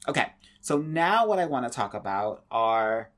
Okay, 0.08 0.34
so 0.62 0.78
now 0.78 1.26
what 1.26 1.40
I 1.40 1.48
want 1.48 1.66
to 1.66 1.76
talk 1.76 1.96
about 1.96 2.44
are 2.52 3.10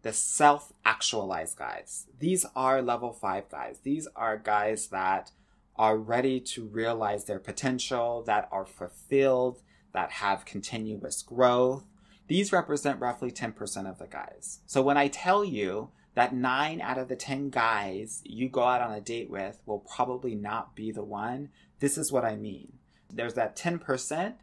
the 0.00 0.14
self 0.14 0.72
actualized 0.84 1.58
guys. 1.58 2.06
These 2.18 2.46
are 2.56 2.80
level 2.80 3.12
five 3.12 3.50
guys. 3.50 3.80
These 3.82 4.08
are 4.16 4.38
guys 4.38 4.86
that 4.88 5.32
are 5.76 5.96
ready 5.96 6.40
to 6.40 6.66
realize 6.66 7.24
their 7.24 7.38
potential, 7.38 8.22
that 8.26 8.48
are 8.50 8.66
fulfilled, 8.66 9.62
that 9.92 10.10
have 10.12 10.44
continuous 10.44 11.22
growth. 11.22 11.84
These 12.28 12.52
represent 12.52 13.00
roughly 13.00 13.30
10% 13.30 13.90
of 13.90 13.98
the 13.98 14.06
guys. 14.06 14.60
So 14.66 14.82
when 14.82 14.96
I 14.96 15.08
tell 15.08 15.44
you 15.44 15.90
that 16.14 16.34
nine 16.34 16.80
out 16.80 16.98
of 16.98 17.08
the 17.08 17.16
10 17.16 17.50
guys 17.50 18.22
you 18.24 18.48
go 18.48 18.62
out 18.62 18.82
on 18.82 18.92
a 18.92 19.00
date 19.00 19.30
with 19.30 19.60
will 19.66 19.80
probably 19.80 20.34
not 20.34 20.76
be 20.76 20.92
the 20.92 21.04
one, 21.04 21.50
this 21.80 21.98
is 21.98 22.12
what 22.12 22.24
I 22.24 22.36
mean. 22.36 22.74
There's 23.12 23.34
that 23.34 23.56
10% 23.56 24.34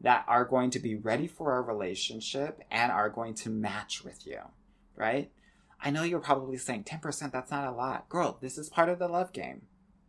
that 0.00 0.24
are 0.26 0.44
going 0.44 0.70
to 0.70 0.78
be 0.78 0.94
ready 0.94 1.26
for 1.26 1.56
a 1.56 1.62
relationship 1.62 2.62
and 2.70 2.90
are 2.90 3.10
going 3.10 3.34
to 3.34 3.50
match 3.50 4.04
with 4.04 4.26
you, 4.26 4.40
right? 4.96 5.30
I 5.80 5.90
know 5.90 6.02
you're 6.02 6.20
probably 6.20 6.56
saying 6.56 6.84
10%, 6.84 7.30
that's 7.30 7.50
not 7.50 7.66
a 7.66 7.76
lot. 7.76 8.08
Girl, 8.08 8.38
this 8.40 8.56
is 8.56 8.70
part 8.70 8.88
of 8.88 8.98
the 8.98 9.08
love 9.08 9.32
game, 9.32 9.62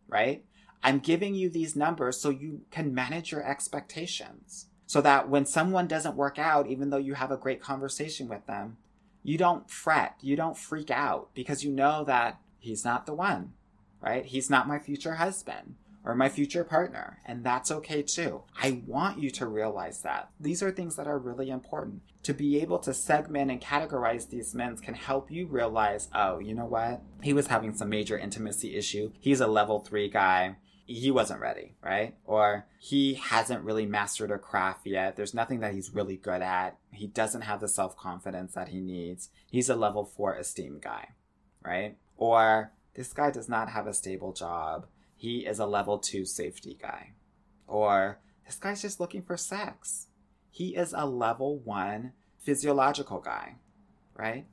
right? 0.08 0.46
I'm 0.84 1.00
giving 1.00 1.36
you 1.36 1.50
these 1.50 1.76
numbers 1.76 2.22
so 2.22 2.30
you 2.30 2.62
can 2.72 2.94
manage 2.94 3.32
your 3.32 3.44
expectations. 3.44 4.68
So 4.88 5.02
that 5.02 5.30
when 5.30 5.46
someone 5.46 5.88
doesn't 5.88 6.16
work 6.16 6.38
out, 6.38 6.68
even 6.68 6.90
though 6.90 6.98
you 6.98 7.16
have 7.16 7.32
a 7.32 7.38
great 7.38 7.62
conversation 7.62 8.28
with 8.28 8.46
them, 8.46 8.78
you 9.24 9.38
don't 9.38 9.70
fret, 9.70 10.16
you 10.22 10.36
don't 10.36 10.58
freak 10.58 10.92
out 10.92 11.30
because 11.34 11.64
you 11.64 11.72
know 11.72 12.04
that 12.04 12.40
he's 12.60 12.86
not 12.86 13.06
the 13.06 13.14
one, 13.14 13.54
right? 14.00 14.26
He's 14.26 14.50
not 14.50 14.68
my 14.68 14.78
future 14.78 15.16
husband 15.16 15.76
or 16.06 16.14
my 16.14 16.30
future 16.30 16.64
partner. 16.64 17.20
And 17.26 17.44
that's 17.44 17.72
okay 17.72 18.04
too. 18.04 18.44
I 18.62 18.84
want 18.86 19.18
you 19.18 19.32
to 19.32 19.48
realize 19.48 20.02
that. 20.04 20.30
These 20.40 20.62
are 20.62 20.72
things 20.72 20.96
that 20.96 21.08
are 21.08 21.18
really 21.18 21.50
important. 21.50 22.04
To 22.24 22.34
be 22.34 22.62
able 22.62 22.78
to 22.80 22.94
segment 22.94 23.50
and 23.50 23.60
categorize 23.60 24.30
these 24.30 24.54
men 24.54 24.78
can 24.78 24.94
help 24.94 25.32
you 25.32 25.48
realize, 25.48 26.08
oh, 26.14 26.40
you 26.40 26.54
know 26.54 26.66
what? 26.66 27.02
He 27.24 27.34
was 27.34 27.48
having 27.48 27.74
some 27.74 27.90
major 27.90 28.18
intimacy 28.18 28.76
issue. 28.76 29.12
He's 29.20 29.42
a 29.42 29.48
level 29.48 29.80
three 29.80 30.10
guy 30.10 30.58
he 30.86 31.12
wasn't 31.12 31.42
ready, 31.42 31.76
right? 31.82 32.16
Or 32.26 32.66
he 32.80 33.16
hasn't 33.16 33.64
really 33.64 33.86
mastered 33.86 34.32
a 34.32 34.38
craft 34.38 34.86
yet. 34.86 35.16
There's 35.16 35.34
nothing 35.34 35.60
that 35.62 35.74
he's 35.74 35.94
really 35.94 36.18
good 36.18 36.42
at. 36.42 36.78
He 36.92 37.08
doesn't 37.08 37.42
have 37.42 37.60
the 37.60 37.68
self 37.68 37.98
confidence 37.98 38.54
that 38.54 38.70
he 38.70 38.80
needs. 38.80 39.30
He's 39.50 39.70
a 39.70 39.76
level 39.76 40.06
four 40.06 40.36
esteem 40.36 40.80
guy, 40.82 41.10
right? 41.64 41.98
Or 42.18 42.72
this 42.94 43.14
guy 43.14 43.32
does 43.32 43.50
not 43.50 43.70
have 43.70 43.88
a 43.88 43.94
stable 43.94 44.32
job 44.32 44.86
he 45.16 45.40
is 45.46 45.60
a 45.60 45.66
level 45.66 45.98
two 45.98 46.26
safety 46.26 46.78
guy. 46.80 47.14
Or 47.68 48.20
this 48.46 48.58
guy's 48.58 48.82
just 48.82 49.00
looking 49.00 49.24
for 49.24 49.38
sex. 49.38 50.08
He 50.52 50.76
is 50.76 50.94
a 50.96 51.06
level 51.06 51.58
one 51.58 52.14
physiological 52.40 53.20
guy, 53.20 53.56
right? 54.14 54.46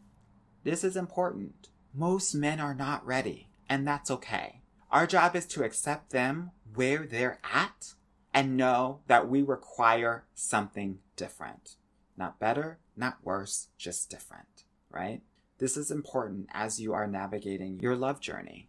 This 0.65 0.83
is 0.83 0.97
important. 0.97 1.69
Most 1.93 2.35
men 2.35 2.59
are 2.59 2.75
not 2.75 3.05
ready, 3.05 3.49
and 3.69 3.87
that's 3.87 4.11
okay. 4.11 4.62
Our 4.93 5.07
job 5.07 5.35
is 5.35 5.47
to 5.47 5.65
accept 5.65 6.11
them 6.11 6.53
where 6.75 7.07
they're 7.07 7.41
at 7.43 7.95
and 8.33 8.57
know 8.57 9.01
that 9.09 9.29
we 9.29 9.43
require 9.43 10.27
something 10.35 10.99
different. 11.17 11.77
Not 12.17 12.39
better, 12.39 12.79
not 12.97 13.19
worse, 13.25 13.69
just 13.77 14.11
different, 14.11 14.65
right? 14.91 15.23
This 15.59 15.77
is 15.77 15.91
important 15.91 16.49
as 16.53 16.79
you 16.79 16.93
are 16.93 17.07
navigating 17.07 17.81
your 17.81 17.97
love 17.97 18.21
journey 18.21 18.69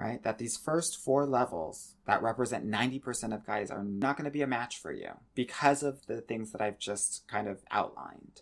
right? 0.00 0.22
That 0.22 0.38
these 0.38 0.56
first 0.56 0.96
four 0.96 1.26
levels 1.26 1.94
that 2.06 2.22
represent 2.22 2.66
90% 2.68 3.34
of 3.34 3.46
guys 3.46 3.70
are 3.70 3.84
not 3.84 4.16
going 4.16 4.24
to 4.24 4.30
be 4.30 4.40
a 4.40 4.46
match 4.46 4.78
for 4.78 4.90
you 4.90 5.10
because 5.34 5.82
of 5.82 6.06
the 6.06 6.22
things 6.22 6.52
that 6.52 6.62
I've 6.62 6.78
just 6.78 7.28
kind 7.28 7.46
of 7.46 7.62
outlined. 7.70 8.40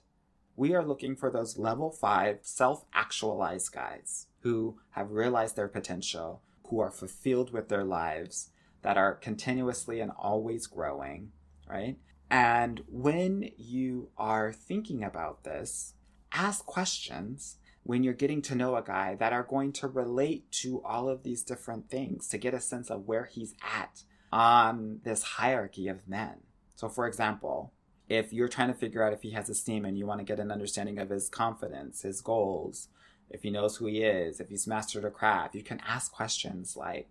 We 0.55 0.73
are 0.75 0.85
looking 0.85 1.17
for 1.17 1.31
those 1.31 1.59
level 1.59 1.91
five 1.91 2.39
self 2.43 2.85
actualized 2.95 3.73
guys 3.73 4.29
who 4.41 4.79
have 4.91 5.11
realized 5.11 5.57
their 5.57 5.67
potential, 5.67 6.43
who 6.69 6.81
are 6.81 6.91
fulfilled 6.91 7.53
with 7.53 7.69
their 7.69 7.85
lives, 7.85 8.51
that 8.83 8.97
are 8.97 9.15
continuously 9.15 10.01
and 10.01 10.13
always 10.19 10.67
growing, 10.67 11.33
right? 11.69 11.97
And 12.31 12.83
when 12.89 13.51
you 13.57 14.11
are 14.17 14.53
thinking 14.53 15.03
about 15.03 15.45
this, 15.45 15.95
ask 16.33 16.65
questions 16.67 17.57
when 17.83 18.05
you're 18.05 18.13
getting 18.13 18.43
to 18.43 18.55
know 18.55 18.77
a 18.77 18.83
guy 18.83 19.15
that 19.15 19.33
are 19.33 19.43
going 19.43 19.73
to 19.73 19.89
relate 19.89 20.51
to 20.53 20.83
all 20.85 21.09
of 21.09 21.23
these 21.23 21.43
different 21.43 21.89
things 21.89 22.29
to 22.29 22.37
get 22.37 22.53
a 22.53 22.61
sense 22.61 22.91
of 22.91 23.07
where 23.07 23.25
he's 23.25 23.55
at 23.63 24.03
on 24.31 25.01
this 25.05 25.23
hierarchy 25.23 25.89
of 25.89 26.07
men. 26.07 26.35
So, 26.75 26.89
for 26.89 27.07
example, 27.07 27.73
if 28.09 28.33
you're 28.33 28.49
trying 28.49 28.69
to 28.69 28.75
figure 28.75 29.03
out 29.03 29.13
if 29.15 29.23
he 29.23 29.31
has 29.31 29.49
esteem 29.49 29.85
and 29.85 29.97
you 29.97 30.07
want 30.07 30.21
to 30.21 30.25
get 30.25 30.39
an 30.39 30.53
understanding 30.53 30.99
of 30.99 31.09
his 31.09 31.29
confidence, 31.29 32.03
his 32.03 32.21
goals, 32.21 32.89
if 33.31 33.43
he 33.43 33.51
knows 33.51 33.77
who 33.77 33.87
he 33.87 34.03
is, 34.03 34.41
if 34.41 34.49
he's 34.49 34.67
mastered 34.67 35.05
a 35.05 35.11
craft, 35.11 35.55
you 35.55 35.63
can 35.63 35.81
ask 35.87 36.13
questions 36.13 36.77
like, 36.77 37.09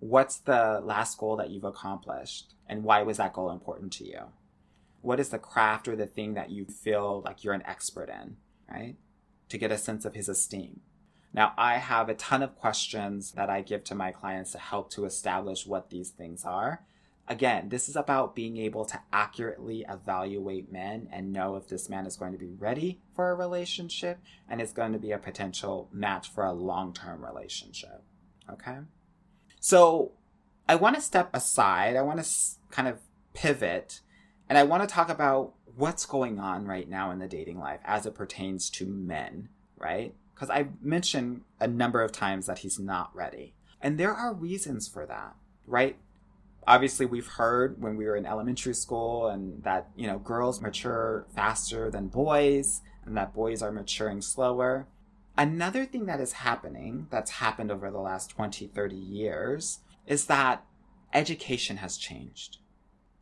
What's 0.00 0.36
the 0.36 0.82
last 0.84 1.16
goal 1.16 1.36
that 1.36 1.50
you've 1.50 1.64
accomplished? 1.64 2.52
And 2.68 2.84
why 2.84 3.02
was 3.02 3.16
that 3.16 3.32
goal 3.32 3.50
important 3.50 3.92
to 3.94 4.04
you? 4.04 4.20
what 5.04 5.20
is 5.20 5.28
the 5.28 5.38
craft 5.38 5.86
or 5.86 5.94
the 5.94 6.06
thing 6.06 6.32
that 6.32 6.50
you 6.50 6.64
feel 6.64 7.22
like 7.26 7.44
you're 7.44 7.52
an 7.52 7.62
expert 7.66 8.08
in, 8.08 8.36
right? 8.70 8.96
To 9.50 9.58
get 9.58 9.70
a 9.70 9.76
sense 9.76 10.06
of 10.06 10.14
his 10.14 10.30
esteem. 10.30 10.80
Now, 11.34 11.52
I 11.58 11.74
have 11.74 12.08
a 12.08 12.14
ton 12.14 12.42
of 12.42 12.56
questions 12.56 13.32
that 13.32 13.50
I 13.50 13.60
give 13.60 13.84
to 13.84 13.94
my 13.94 14.12
clients 14.12 14.52
to 14.52 14.58
help 14.58 14.90
to 14.92 15.04
establish 15.04 15.66
what 15.66 15.90
these 15.90 16.08
things 16.08 16.44
are. 16.44 16.86
Again, 17.26 17.70
this 17.70 17.88
is 17.88 17.96
about 17.96 18.34
being 18.34 18.58
able 18.58 18.84
to 18.84 19.00
accurately 19.12 19.86
evaluate 19.88 20.70
men 20.70 21.08
and 21.10 21.32
know 21.32 21.56
if 21.56 21.68
this 21.68 21.88
man 21.88 22.06
is 22.06 22.16
going 22.16 22.32
to 22.32 22.38
be 22.38 22.52
ready 22.52 23.00
for 23.14 23.30
a 23.30 23.34
relationship 23.34 24.18
and 24.48 24.60
is 24.60 24.72
going 24.72 24.92
to 24.92 24.98
be 24.98 25.12
a 25.12 25.18
potential 25.18 25.88
match 25.90 26.30
for 26.30 26.44
a 26.44 26.52
long 26.52 26.92
term 26.92 27.24
relationship. 27.24 28.02
Okay? 28.50 28.78
So, 29.58 30.12
I 30.68 30.74
want 30.76 30.96
to 30.96 31.02
step 31.02 31.30
aside. 31.34 31.96
I 31.96 32.02
want 32.02 32.22
to 32.22 32.30
kind 32.70 32.88
of 32.88 33.00
pivot 33.34 34.00
and 34.48 34.58
I 34.58 34.62
want 34.64 34.82
to 34.82 34.92
talk 34.92 35.08
about 35.08 35.54
what's 35.76 36.06
going 36.06 36.38
on 36.38 36.66
right 36.66 36.88
now 36.88 37.10
in 37.10 37.18
the 37.18 37.26
dating 37.26 37.58
life 37.58 37.80
as 37.84 38.06
it 38.06 38.14
pertains 38.14 38.70
to 38.70 38.86
men, 38.86 39.48
right? 39.76 40.14
Because 40.34 40.50
I 40.50 40.68
mentioned 40.80 41.42
a 41.60 41.66
number 41.66 42.02
of 42.02 42.12
times 42.12 42.46
that 42.46 42.58
he's 42.58 42.78
not 42.78 43.14
ready. 43.14 43.54
And 43.80 43.98
there 43.98 44.12
are 44.12 44.32
reasons 44.32 44.86
for 44.88 45.06
that, 45.06 45.34
right? 45.66 45.96
Obviously, 46.66 47.06
we've 47.06 47.26
heard 47.26 47.80
when 47.80 47.96
we 47.96 48.06
were 48.06 48.16
in 48.16 48.26
elementary 48.26 48.74
school 48.74 49.28
and 49.28 49.62
that, 49.64 49.90
you 49.96 50.06
know, 50.06 50.18
girls 50.18 50.60
mature 50.60 51.26
faster 51.34 51.90
than 51.90 52.08
boys 52.08 52.80
and 53.04 53.16
that 53.16 53.34
boys 53.34 53.62
are 53.62 53.72
maturing 53.72 54.22
slower. 54.22 54.86
Another 55.36 55.84
thing 55.84 56.06
that 56.06 56.20
is 56.20 56.32
happening, 56.32 57.06
that's 57.10 57.32
happened 57.32 57.70
over 57.70 57.90
the 57.90 57.98
last 57.98 58.30
20, 58.30 58.68
30 58.68 58.96
years, 58.96 59.80
is 60.06 60.26
that 60.26 60.64
education 61.12 61.78
has 61.78 61.96
changed. 61.96 62.58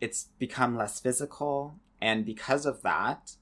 It's 0.01 0.29
become 0.39 0.77
less 0.77 1.01
physical. 1.01 1.75
And 2.01 2.25
because 2.25 2.67
of 2.67 2.83
that, 2.83 3.37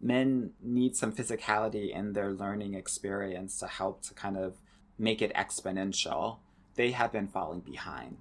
men 0.00 0.50
need 0.62 0.96
some 0.96 1.12
physicality 1.12 1.94
in 1.94 2.12
their 2.12 2.32
learning 2.32 2.74
experience 2.74 3.58
to 3.60 3.66
help 3.66 4.02
to 4.02 4.14
kind 4.14 4.36
of 4.36 4.56
make 4.98 5.22
it 5.22 5.34
exponential. 5.34 6.38
They 6.74 6.90
have 6.92 7.12
been 7.12 7.28
falling 7.28 7.60
behind. 7.60 8.18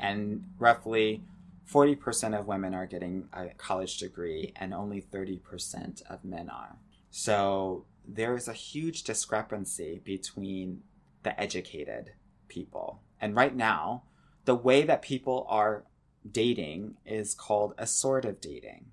And 0.00 0.44
roughly 0.58 1.22
40% 1.70 2.38
of 2.38 2.48
women 2.48 2.74
are 2.74 2.86
getting 2.86 3.28
a 3.32 3.50
college 3.50 3.98
degree, 3.98 4.52
and 4.56 4.74
only 4.74 5.00
30% 5.00 6.02
of 6.10 6.24
men 6.24 6.48
are. 6.48 6.76
So 7.10 7.84
there 8.06 8.34
is 8.34 8.48
a 8.48 8.52
huge 8.52 9.04
discrepancy 9.04 10.00
between 10.02 10.82
the 11.22 11.38
educated 11.40 12.12
people. 12.48 13.02
And 13.20 13.36
right 13.36 13.54
now, 13.54 14.04
the 14.46 14.54
way 14.54 14.82
that 14.82 15.02
people 15.02 15.46
are 15.48 15.84
dating 16.28 16.96
is 17.06 17.34
called 17.34 17.76
assortative 17.76 18.40
dating, 18.40 18.86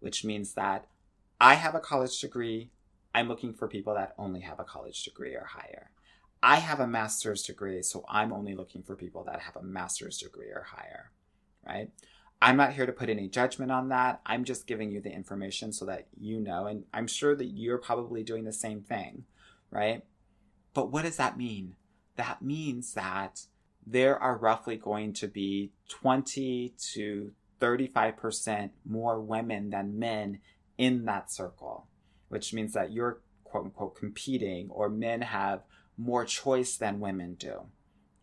which 0.00 0.24
means 0.24 0.54
that 0.54 0.86
I 1.40 1.54
have 1.54 1.74
a 1.74 1.80
college 1.80 2.18
degree. 2.20 2.70
I'm 3.14 3.28
looking 3.28 3.52
for 3.52 3.68
people 3.68 3.94
that 3.94 4.14
only 4.18 4.40
have 4.40 4.58
a 4.58 4.64
college 4.64 5.04
degree 5.04 5.34
or 5.34 5.44
higher. 5.44 5.90
I 6.46 6.56
have 6.56 6.78
a 6.78 6.86
master's 6.86 7.42
degree, 7.42 7.82
so 7.82 8.04
I'm 8.06 8.30
only 8.30 8.54
looking 8.54 8.82
for 8.82 8.94
people 8.94 9.24
that 9.24 9.40
have 9.40 9.56
a 9.56 9.62
master's 9.62 10.18
degree 10.18 10.48
or 10.48 10.66
higher, 10.68 11.10
right? 11.66 11.90
I'm 12.42 12.58
not 12.58 12.74
here 12.74 12.84
to 12.84 12.92
put 12.92 13.08
any 13.08 13.28
judgment 13.28 13.72
on 13.72 13.88
that. 13.88 14.20
I'm 14.26 14.44
just 14.44 14.66
giving 14.66 14.90
you 14.90 15.00
the 15.00 15.10
information 15.10 15.72
so 15.72 15.86
that 15.86 16.06
you 16.20 16.38
know. 16.38 16.66
And 16.66 16.84
I'm 16.92 17.06
sure 17.06 17.34
that 17.34 17.46
you're 17.46 17.78
probably 17.78 18.22
doing 18.22 18.44
the 18.44 18.52
same 18.52 18.82
thing, 18.82 19.24
right? 19.70 20.04
But 20.74 20.92
what 20.92 21.04
does 21.04 21.16
that 21.16 21.38
mean? 21.38 21.76
That 22.16 22.42
means 22.42 22.92
that 22.92 23.46
there 23.86 24.18
are 24.18 24.36
roughly 24.36 24.76
going 24.76 25.14
to 25.14 25.28
be 25.28 25.72
20 25.88 26.74
to 26.92 27.32
35% 27.58 28.68
more 28.84 29.18
women 29.18 29.70
than 29.70 29.98
men 29.98 30.40
in 30.76 31.06
that 31.06 31.32
circle, 31.32 31.86
which 32.28 32.52
means 32.52 32.74
that 32.74 32.92
you're 32.92 33.22
quote 33.44 33.64
unquote 33.64 33.96
competing 33.96 34.68
or 34.68 34.90
men 34.90 35.22
have 35.22 35.62
more 35.96 36.24
choice 36.24 36.76
than 36.76 37.00
women 37.00 37.34
do, 37.34 37.66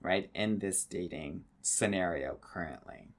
right? 0.01 0.29
In 0.33 0.59
this 0.59 0.83
dating 0.83 1.45
scenario 1.61 2.37
currently. 2.41 3.09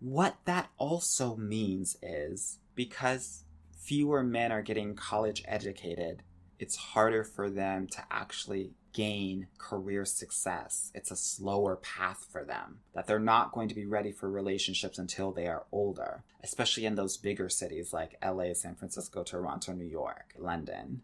What 0.00 0.36
that 0.44 0.70
also 0.78 1.36
means 1.36 1.96
is 2.02 2.58
because 2.74 3.44
fewer 3.78 4.22
men 4.22 4.52
are 4.52 4.62
getting 4.62 4.94
college 4.94 5.42
educated, 5.46 6.22
it's 6.58 6.76
harder 6.76 7.24
for 7.24 7.48
them 7.50 7.86
to 7.88 8.04
actually 8.10 8.72
gain 8.92 9.46
career 9.58 10.06
success. 10.06 10.90
It's 10.94 11.10
a 11.10 11.16
slower 11.16 11.76
path 11.76 12.26
for 12.30 12.44
them, 12.44 12.80
that 12.94 13.06
they're 13.06 13.18
not 13.18 13.52
going 13.52 13.68
to 13.68 13.74
be 13.74 13.84
ready 13.84 14.10
for 14.10 14.30
relationships 14.30 14.98
until 14.98 15.32
they 15.32 15.46
are 15.46 15.66
older, 15.70 16.24
especially 16.42 16.86
in 16.86 16.94
those 16.94 17.18
bigger 17.18 17.50
cities 17.50 17.92
like 17.92 18.16
LA, 18.24 18.54
San 18.54 18.74
Francisco, 18.74 19.22
Toronto, 19.22 19.72
New 19.72 19.84
York, 19.84 20.32
London 20.38 21.02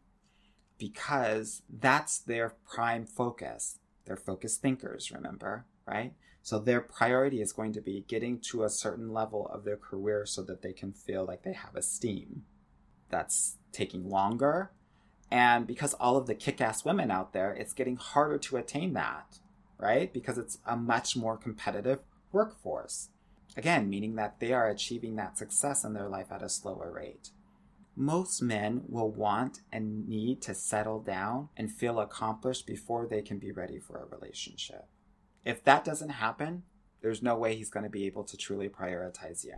because 0.82 1.62
that's 1.70 2.18
their 2.18 2.54
prime 2.68 3.06
focus. 3.06 3.78
They're 4.04 4.16
focused 4.16 4.62
thinkers, 4.62 5.12
remember, 5.12 5.64
right? 5.86 6.12
So 6.42 6.58
their 6.58 6.80
priority 6.80 7.40
is 7.40 7.52
going 7.52 7.72
to 7.74 7.80
be 7.80 8.04
getting 8.08 8.40
to 8.50 8.64
a 8.64 8.68
certain 8.68 9.12
level 9.12 9.46
of 9.46 9.62
their 9.62 9.76
career 9.76 10.26
so 10.26 10.42
that 10.42 10.60
they 10.60 10.72
can 10.72 10.92
feel 10.92 11.24
like 11.24 11.44
they 11.44 11.52
have 11.52 11.76
esteem. 11.76 12.42
That's 13.10 13.58
taking 13.70 14.10
longer. 14.10 14.72
And 15.30 15.68
because 15.68 15.94
all 15.94 16.16
of 16.16 16.26
the 16.26 16.34
kick 16.34 16.60
ass 16.60 16.84
women 16.84 17.12
out 17.12 17.32
there, 17.32 17.52
it's 17.54 17.72
getting 17.72 17.94
harder 17.94 18.38
to 18.38 18.56
attain 18.56 18.92
that, 18.94 19.38
right? 19.78 20.12
Because 20.12 20.36
it's 20.36 20.58
a 20.66 20.76
much 20.76 21.16
more 21.16 21.36
competitive 21.36 22.00
workforce. 22.32 23.10
Again, 23.56 23.88
meaning 23.88 24.16
that 24.16 24.40
they 24.40 24.52
are 24.52 24.68
achieving 24.68 25.14
that 25.14 25.38
success 25.38 25.84
in 25.84 25.92
their 25.92 26.08
life 26.08 26.32
at 26.32 26.42
a 26.42 26.48
slower 26.48 26.90
rate 26.92 27.30
most 27.96 28.42
men 28.42 28.82
will 28.88 29.10
want 29.10 29.60
and 29.70 30.08
need 30.08 30.40
to 30.42 30.54
settle 30.54 31.00
down 31.00 31.48
and 31.56 31.70
feel 31.70 32.00
accomplished 32.00 32.66
before 32.66 33.06
they 33.06 33.22
can 33.22 33.38
be 33.38 33.52
ready 33.52 33.78
for 33.78 33.98
a 33.98 34.16
relationship. 34.16 34.86
If 35.44 35.62
that 35.64 35.84
doesn't 35.84 36.10
happen, 36.10 36.62
there's 37.02 37.22
no 37.22 37.36
way 37.36 37.54
he's 37.54 37.70
going 37.70 37.84
to 37.84 37.90
be 37.90 38.06
able 38.06 38.24
to 38.24 38.36
truly 38.36 38.68
prioritize 38.68 39.44
you. 39.44 39.56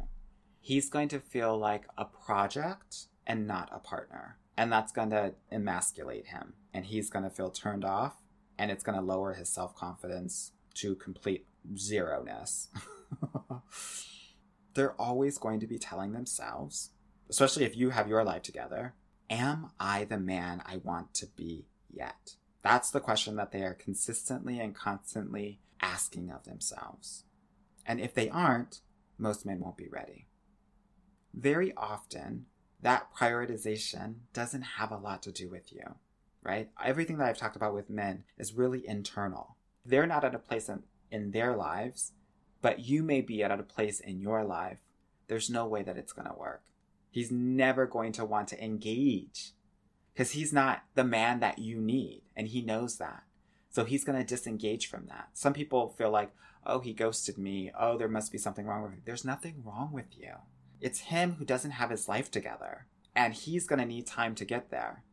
He's 0.60 0.88
going 0.88 1.08
to 1.08 1.20
feel 1.20 1.56
like 1.58 1.84
a 1.96 2.06
project 2.06 3.06
and 3.26 3.46
not 3.46 3.68
a 3.72 3.78
partner. 3.78 4.38
And 4.56 4.72
that's 4.72 4.92
going 4.92 5.10
to 5.10 5.34
emasculate 5.52 6.28
him. 6.28 6.54
And 6.72 6.86
he's 6.86 7.10
going 7.10 7.24
to 7.24 7.30
feel 7.30 7.50
turned 7.50 7.84
off 7.84 8.14
and 8.58 8.70
it's 8.70 8.82
going 8.82 8.98
to 8.98 9.04
lower 9.04 9.34
his 9.34 9.48
self 9.48 9.74
confidence 9.76 10.52
to 10.74 10.94
complete 10.96 11.46
zero 11.76 12.22
ness. 12.22 12.68
They're 14.74 15.00
always 15.00 15.38
going 15.38 15.60
to 15.60 15.66
be 15.66 15.78
telling 15.78 16.12
themselves 16.12 16.90
especially 17.28 17.64
if 17.64 17.76
you 17.76 17.90
have 17.90 18.08
your 18.08 18.24
life 18.24 18.42
together, 18.42 18.94
am 19.30 19.70
I 19.80 20.04
the 20.04 20.18
man 20.18 20.62
I 20.66 20.78
want 20.78 21.14
to 21.14 21.26
be 21.26 21.66
yet? 21.90 22.36
That's 22.62 22.90
the 22.90 23.00
question 23.00 23.36
that 23.36 23.52
they 23.52 23.62
are 23.62 23.74
consistently 23.74 24.58
and 24.58 24.74
constantly 24.74 25.60
asking 25.80 26.30
of 26.30 26.44
themselves. 26.44 27.24
And 27.86 28.00
if 28.00 28.14
they 28.14 28.30
aren't, 28.30 28.80
most 29.18 29.44
men 29.44 29.60
won't 29.60 29.76
be 29.76 29.88
ready. 29.88 30.26
Very 31.34 31.74
often, 31.76 32.46
that 32.80 33.14
prioritization 33.14 34.16
doesn't 34.32 34.62
have 34.62 34.90
a 34.90 34.96
lot 34.96 35.22
to 35.22 35.32
do 35.32 35.48
with 35.48 35.72
you, 35.72 35.96
right? 36.42 36.70
Everything 36.82 37.18
that 37.18 37.28
I've 37.28 37.38
talked 37.38 37.56
about 37.56 37.74
with 37.74 37.90
men 37.90 38.24
is 38.38 38.54
really 38.54 38.86
internal. 38.86 39.56
They're 39.84 40.06
not 40.06 40.24
at 40.24 40.34
a 40.34 40.38
place 40.38 40.68
in, 40.68 40.82
in 41.10 41.32
their 41.32 41.56
lives, 41.56 42.12
but 42.62 42.80
you 42.80 43.02
may 43.02 43.20
be 43.20 43.42
at 43.42 43.50
a 43.50 43.62
place 43.62 44.00
in 44.00 44.20
your 44.20 44.44
life. 44.44 44.78
There's 45.28 45.50
no 45.50 45.66
way 45.66 45.82
that 45.82 45.96
it's 45.96 46.12
going 46.12 46.28
to 46.28 46.38
work 46.38 46.62
he's 47.14 47.30
never 47.30 47.86
going 47.86 48.10
to 48.10 48.24
want 48.24 48.48
to 48.48 48.64
engage 48.64 49.52
because 50.12 50.32
he's 50.32 50.52
not 50.52 50.82
the 50.96 51.04
man 51.04 51.38
that 51.38 51.60
you 51.60 51.80
need 51.80 52.22
and 52.34 52.48
he 52.48 52.60
knows 52.60 52.96
that. 52.98 53.22
So 53.70 53.84
he's 53.84 54.02
going 54.02 54.18
to 54.18 54.24
disengage 54.24 54.88
from 54.88 55.06
that. 55.06 55.28
Some 55.32 55.52
people 55.52 55.90
feel 55.90 56.10
like 56.10 56.32
oh 56.66 56.80
he 56.80 56.92
ghosted 56.92 57.38
me. 57.38 57.70
Oh 57.78 57.96
there 57.96 58.08
must 58.08 58.32
be 58.32 58.38
something 58.38 58.66
wrong 58.66 58.82
with 58.82 58.90
me. 58.90 58.98
There's 59.04 59.24
nothing 59.24 59.62
wrong 59.64 59.90
with 59.92 60.18
you. 60.18 60.32
It's 60.80 60.98
him 60.98 61.36
who 61.38 61.44
doesn't 61.44 61.70
have 61.70 61.90
his 61.90 62.08
life 62.08 62.32
together 62.32 62.86
and 63.14 63.32
he's 63.32 63.68
going 63.68 63.78
to 63.78 63.86
need 63.86 64.08
time 64.08 64.34
to 64.34 64.44
get 64.44 64.72
there. 64.72 65.04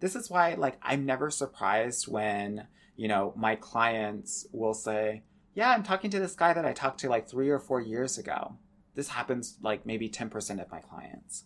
This 0.00 0.16
is 0.16 0.28
why 0.28 0.54
like 0.54 0.78
i'm 0.82 1.06
never 1.06 1.30
surprised 1.30 2.08
when 2.08 2.66
you 2.96 3.06
know 3.06 3.32
my 3.36 3.54
clients 3.54 4.46
will 4.52 4.74
say 4.74 5.22
yeah 5.54 5.70
i'm 5.70 5.82
talking 5.82 6.10
to 6.10 6.20
this 6.20 6.34
guy 6.34 6.52
that 6.52 6.64
i 6.64 6.72
talked 6.72 7.00
to 7.00 7.08
like 7.08 7.28
three 7.28 7.48
or 7.48 7.58
four 7.58 7.80
years 7.80 8.18
ago 8.18 8.56
this 8.98 9.10
happens 9.10 9.58
like 9.62 9.86
maybe 9.86 10.08
10% 10.08 10.60
of 10.60 10.72
my 10.72 10.80
clients. 10.80 11.44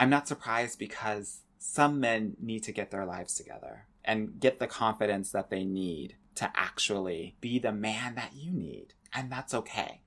I'm 0.00 0.10
not 0.10 0.26
surprised 0.26 0.80
because 0.80 1.42
some 1.56 2.00
men 2.00 2.34
need 2.40 2.64
to 2.64 2.72
get 2.72 2.90
their 2.90 3.06
lives 3.06 3.36
together 3.36 3.86
and 4.04 4.40
get 4.40 4.58
the 4.58 4.66
confidence 4.66 5.30
that 5.30 5.48
they 5.48 5.64
need 5.64 6.16
to 6.34 6.50
actually 6.56 7.36
be 7.40 7.60
the 7.60 7.70
man 7.70 8.16
that 8.16 8.32
you 8.34 8.50
need. 8.50 8.94
And 9.14 9.30
that's 9.30 9.54
okay. 9.54 10.00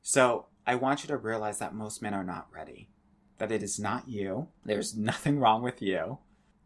So 0.00 0.46
I 0.66 0.76
want 0.76 1.02
you 1.02 1.08
to 1.08 1.18
realize 1.18 1.58
that 1.58 1.74
most 1.74 2.00
men 2.00 2.14
are 2.14 2.24
not 2.24 2.48
ready, 2.50 2.88
that 3.36 3.52
it 3.52 3.62
is 3.62 3.78
not 3.78 4.08
you. 4.08 4.48
There's 4.64 4.96
nothing 4.96 5.38
wrong 5.38 5.62
with 5.62 5.82
you. 5.82 6.16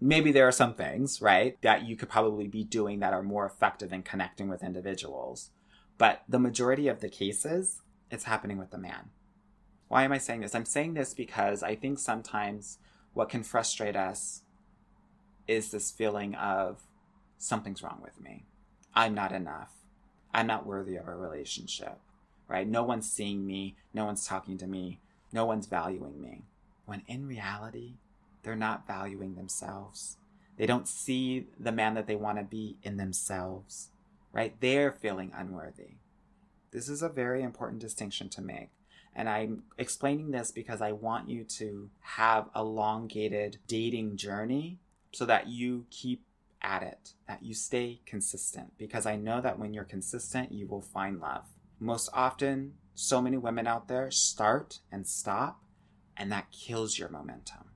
Maybe 0.00 0.30
there 0.30 0.46
are 0.46 0.52
some 0.52 0.74
things, 0.74 1.20
right, 1.20 1.60
that 1.62 1.84
you 1.84 1.96
could 1.96 2.08
probably 2.08 2.46
be 2.46 2.62
doing 2.62 3.00
that 3.00 3.12
are 3.12 3.20
more 3.24 3.46
effective 3.46 3.92
in 3.92 4.04
connecting 4.04 4.46
with 4.46 4.62
individuals. 4.62 5.50
But 5.98 6.22
the 6.28 6.38
majority 6.38 6.86
of 6.86 7.00
the 7.00 7.08
cases, 7.08 7.82
it's 8.12 8.24
happening 8.24 8.58
with 8.58 8.70
the 8.70 8.78
man. 8.78 9.10
Why 9.88 10.04
am 10.04 10.12
I 10.12 10.18
saying 10.18 10.40
this? 10.40 10.54
I'm 10.54 10.64
saying 10.64 10.94
this 10.94 11.14
because 11.14 11.62
I 11.62 11.74
think 11.74 11.98
sometimes 11.98 12.78
what 13.12 13.28
can 13.28 13.42
frustrate 13.42 13.96
us 13.96 14.42
is 15.46 15.70
this 15.70 15.90
feeling 15.90 16.34
of 16.34 16.82
something's 17.38 17.82
wrong 17.82 18.00
with 18.02 18.20
me. 18.20 18.46
I'm 18.94 19.14
not 19.14 19.32
enough. 19.32 19.72
I'm 20.32 20.46
not 20.46 20.66
worthy 20.66 20.96
of 20.96 21.06
a 21.06 21.14
relationship, 21.14 21.98
right? 22.48 22.66
No 22.66 22.82
one's 22.82 23.10
seeing 23.10 23.46
me. 23.46 23.76
No 23.92 24.04
one's 24.04 24.26
talking 24.26 24.58
to 24.58 24.66
me. 24.66 25.00
No 25.32 25.44
one's 25.44 25.66
valuing 25.66 26.20
me. 26.20 26.42
When 26.86 27.02
in 27.06 27.26
reality, 27.26 27.94
they're 28.42 28.56
not 28.56 28.86
valuing 28.86 29.34
themselves. 29.34 30.18
They 30.56 30.66
don't 30.66 30.88
see 30.88 31.46
the 31.58 31.72
man 31.72 31.94
that 31.94 32.06
they 32.06 32.16
want 32.16 32.38
to 32.38 32.44
be 32.44 32.78
in 32.82 32.96
themselves, 32.96 33.90
right? 34.32 34.54
They're 34.60 34.92
feeling 34.92 35.32
unworthy. 35.34 35.96
This 36.70 36.88
is 36.88 37.02
a 37.02 37.08
very 37.08 37.42
important 37.42 37.80
distinction 37.80 38.28
to 38.30 38.42
make. 38.42 38.70
And 39.14 39.28
I'm 39.28 39.62
explaining 39.78 40.30
this 40.30 40.50
because 40.50 40.80
I 40.80 40.92
want 40.92 41.28
you 41.28 41.44
to 41.44 41.90
have 42.00 42.48
elongated 42.54 43.58
dating 43.68 44.16
journey 44.16 44.80
so 45.12 45.24
that 45.26 45.48
you 45.48 45.86
keep 45.90 46.24
at 46.60 46.82
it, 46.82 47.12
that 47.28 47.42
you 47.42 47.54
stay 47.54 48.00
consistent. 48.06 48.72
Because 48.78 49.06
I 49.06 49.16
know 49.16 49.40
that 49.40 49.58
when 49.58 49.72
you're 49.74 49.84
consistent, 49.84 50.50
you 50.50 50.66
will 50.66 50.80
find 50.80 51.20
love. 51.20 51.44
Most 51.78 52.08
often, 52.12 52.74
so 52.94 53.20
many 53.20 53.36
women 53.36 53.66
out 53.66 53.88
there 53.88 54.10
start 54.10 54.78
and 54.90 55.06
stop, 55.06 55.60
and 56.16 56.32
that 56.32 56.50
kills 56.50 56.98
your 56.98 57.08
momentum. 57.08 57.70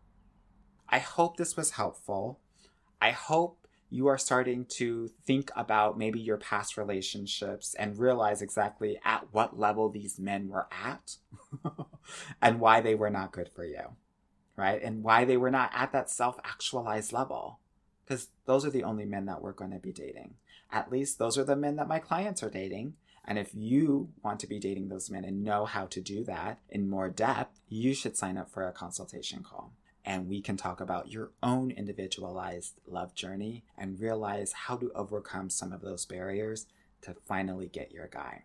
I 0.89 0.99
hope 1.01 1.37
this 1.37 1.57
was 1.57 1.73
helpful. 1.73 2.41
I 3.01 3.11
hope 3.11 3.58
you 3.91 4.07
are 4.07 4.19
starting 4.19 4.67
to 4.67 5.09
think 5.25 5.51
about 5.57 5.97
maybe 5.97 6.21
your 6.21 6.37
past 6.37 6.77
relationships 6.77 7.75
and 7.79 7.99
realize 7.99 8.43
exactly 8.43 9.01
at 9.05 9.33
what 9.33 9.59
level 9.59 9.89
these 9.89 10.19
men 10.19 10.49
were 10.49 10.67
at 10.71 11.17
and 12.43 12.61
why 12.61 12.81
they 12.81 12.95
were 12.95 13.11
not 13.11 13.33
good 13.33 13.49
for 13.49 13.65
you, 13.65 13.97
right? 14.57 14.83
And 14.83 15.03
why 15.03 15.25
they 15.25 15.37
were 15.37 15.51
not 15.51 15.71
at 15.75 15.93
that 15.93 16.11
self 16.11 16.39
actualized 16.45 17.13
level. 17.13 17.61
Because 18.05 18.29
those 18.47 18.65
are 18.65 18.71
the 18.71 18.85
only 18.85 19.05
men 19.05 19.27
that 19.27 19.43
we're 19.43 19.53
going 19.53 19.73
to 19.73 19.79
be 19.79 19.93
dating. 19.93 20.35
At 20.71 20.91
least 20.91 21.19
those 21.19 21.39
are 21.39 21.45
the 21.45 21.57
men 21.57 21.77
that 21.77 21.89
my 21.89 21.99
clients 21.99 22.43
are 22.43 22.51
dating. 22.51 22.95
And 23.27 23.39
if 23.39 23.51
you 23.55 24.11
want 24.23 24.41
to 24.41 24.47
be 24.47 24.59
dating 24.59 24.89
those 24.89 25.11
men 25.11 25.25
and 25.25 25.45
know 25.45 25.67
how 25.67 25.87
to 25.87 26.01
do 26.01 26.25
that 26.25 26.61
in 26.71 26.89
more 26.89 27.11
depth, 27.11 27.61
you 27.69 27.93
should 27.95 28.17
sign 28.17 28.39
up 28.39 28.51
for 28.51 28.67
a 28.67 28.73
consultation 28.73 29.43
call 29.43 29.73
and 30.09 30.27
we 30.27 30.41
can 30.41 30.57
talk 30.57 30.81
about 30.81 31.13
your 31.13 31.31
own 31.43 31.71
individualized 31.71 32.81
love 32.87 33.15
journey 33.15 33.63
and 33.77 34.01
realize 34.01 34.53
how 34.55 34.75
to 34.75 34.91
overcome 34.95 35.51
some 35.51 35.71
of 35.71 35.83
those 35.83 36.07
barriers 36.07 36.67
to 37.03 37.15
finally 37.27 37.69
get 37.69 37.93
your 37.93 38.09
guy. 38.09 38.45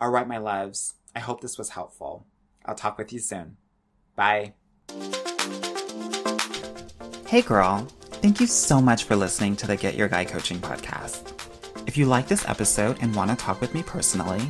All 0.00 0.10
right, 0.10 0.28
my 0.28 0.38
loves, 0.38 0.94
I 1.14 1.18
hope 1.18 1.40
this 1.40 1.58
was 1.58 1.70
helpful. 1.70 2.24
I'll 2.64 2.76
talk 2.76 2.98
with 2.98 3.12
you 3.12 3.18
soon. 3.18 3.56
Bye. 4.14 4.54
Hey, 7.26 7.42
girl. 7.42 7.88
Thank 8.22 8.40
you 8.40 8.46
so 8.46 8.80
much 8.80 9.02
for 9.02 9.16
listening 9.16 9.56
to 9.56 9.66
the 9.66 9.76
Get 9.76 9.96
Your 9.96 10.08
Guy 10.08 10.24
Coaching 10.24 10.60
podcast. 10.60 11.32
If 11.88 11.96
you 11.96 12.06
like 12.06 12.28
this 12.28 12.48
episode 12.48 12.98
and 13.00 13.12
want 13.16 13.30
to 13.32 13.36
talk 13.36 13.60
with 13.60 13.74
me 13.74 13.82
personally, 13.82 14.48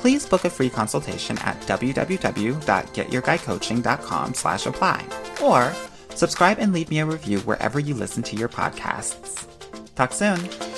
please 0.00 0.26
book 0.26 0.44
a 0.44 0.50
free 0.50 0.70
consultation 0.70 1.38
at 1.38 1.58
www.getyourguycoaching.com 1.62 4.34
slash 4.34 4.66
apply 4.66 5.04
or 5.42 5.72
Subscribe 6.14 6.58
and 6.58 6.72
leave 6.72 6.90
me 6.90 6.98
a 6.98 7.06
review 7.06 7.38
wherever 7.40 7.80
you 7.80 7.94
listen 7.94 8.22
to 8.24 8.36
your 8.36 8.48
podcasts. 8.48 9.46
Talk 9.94 10.12
soon. 10.12 10.69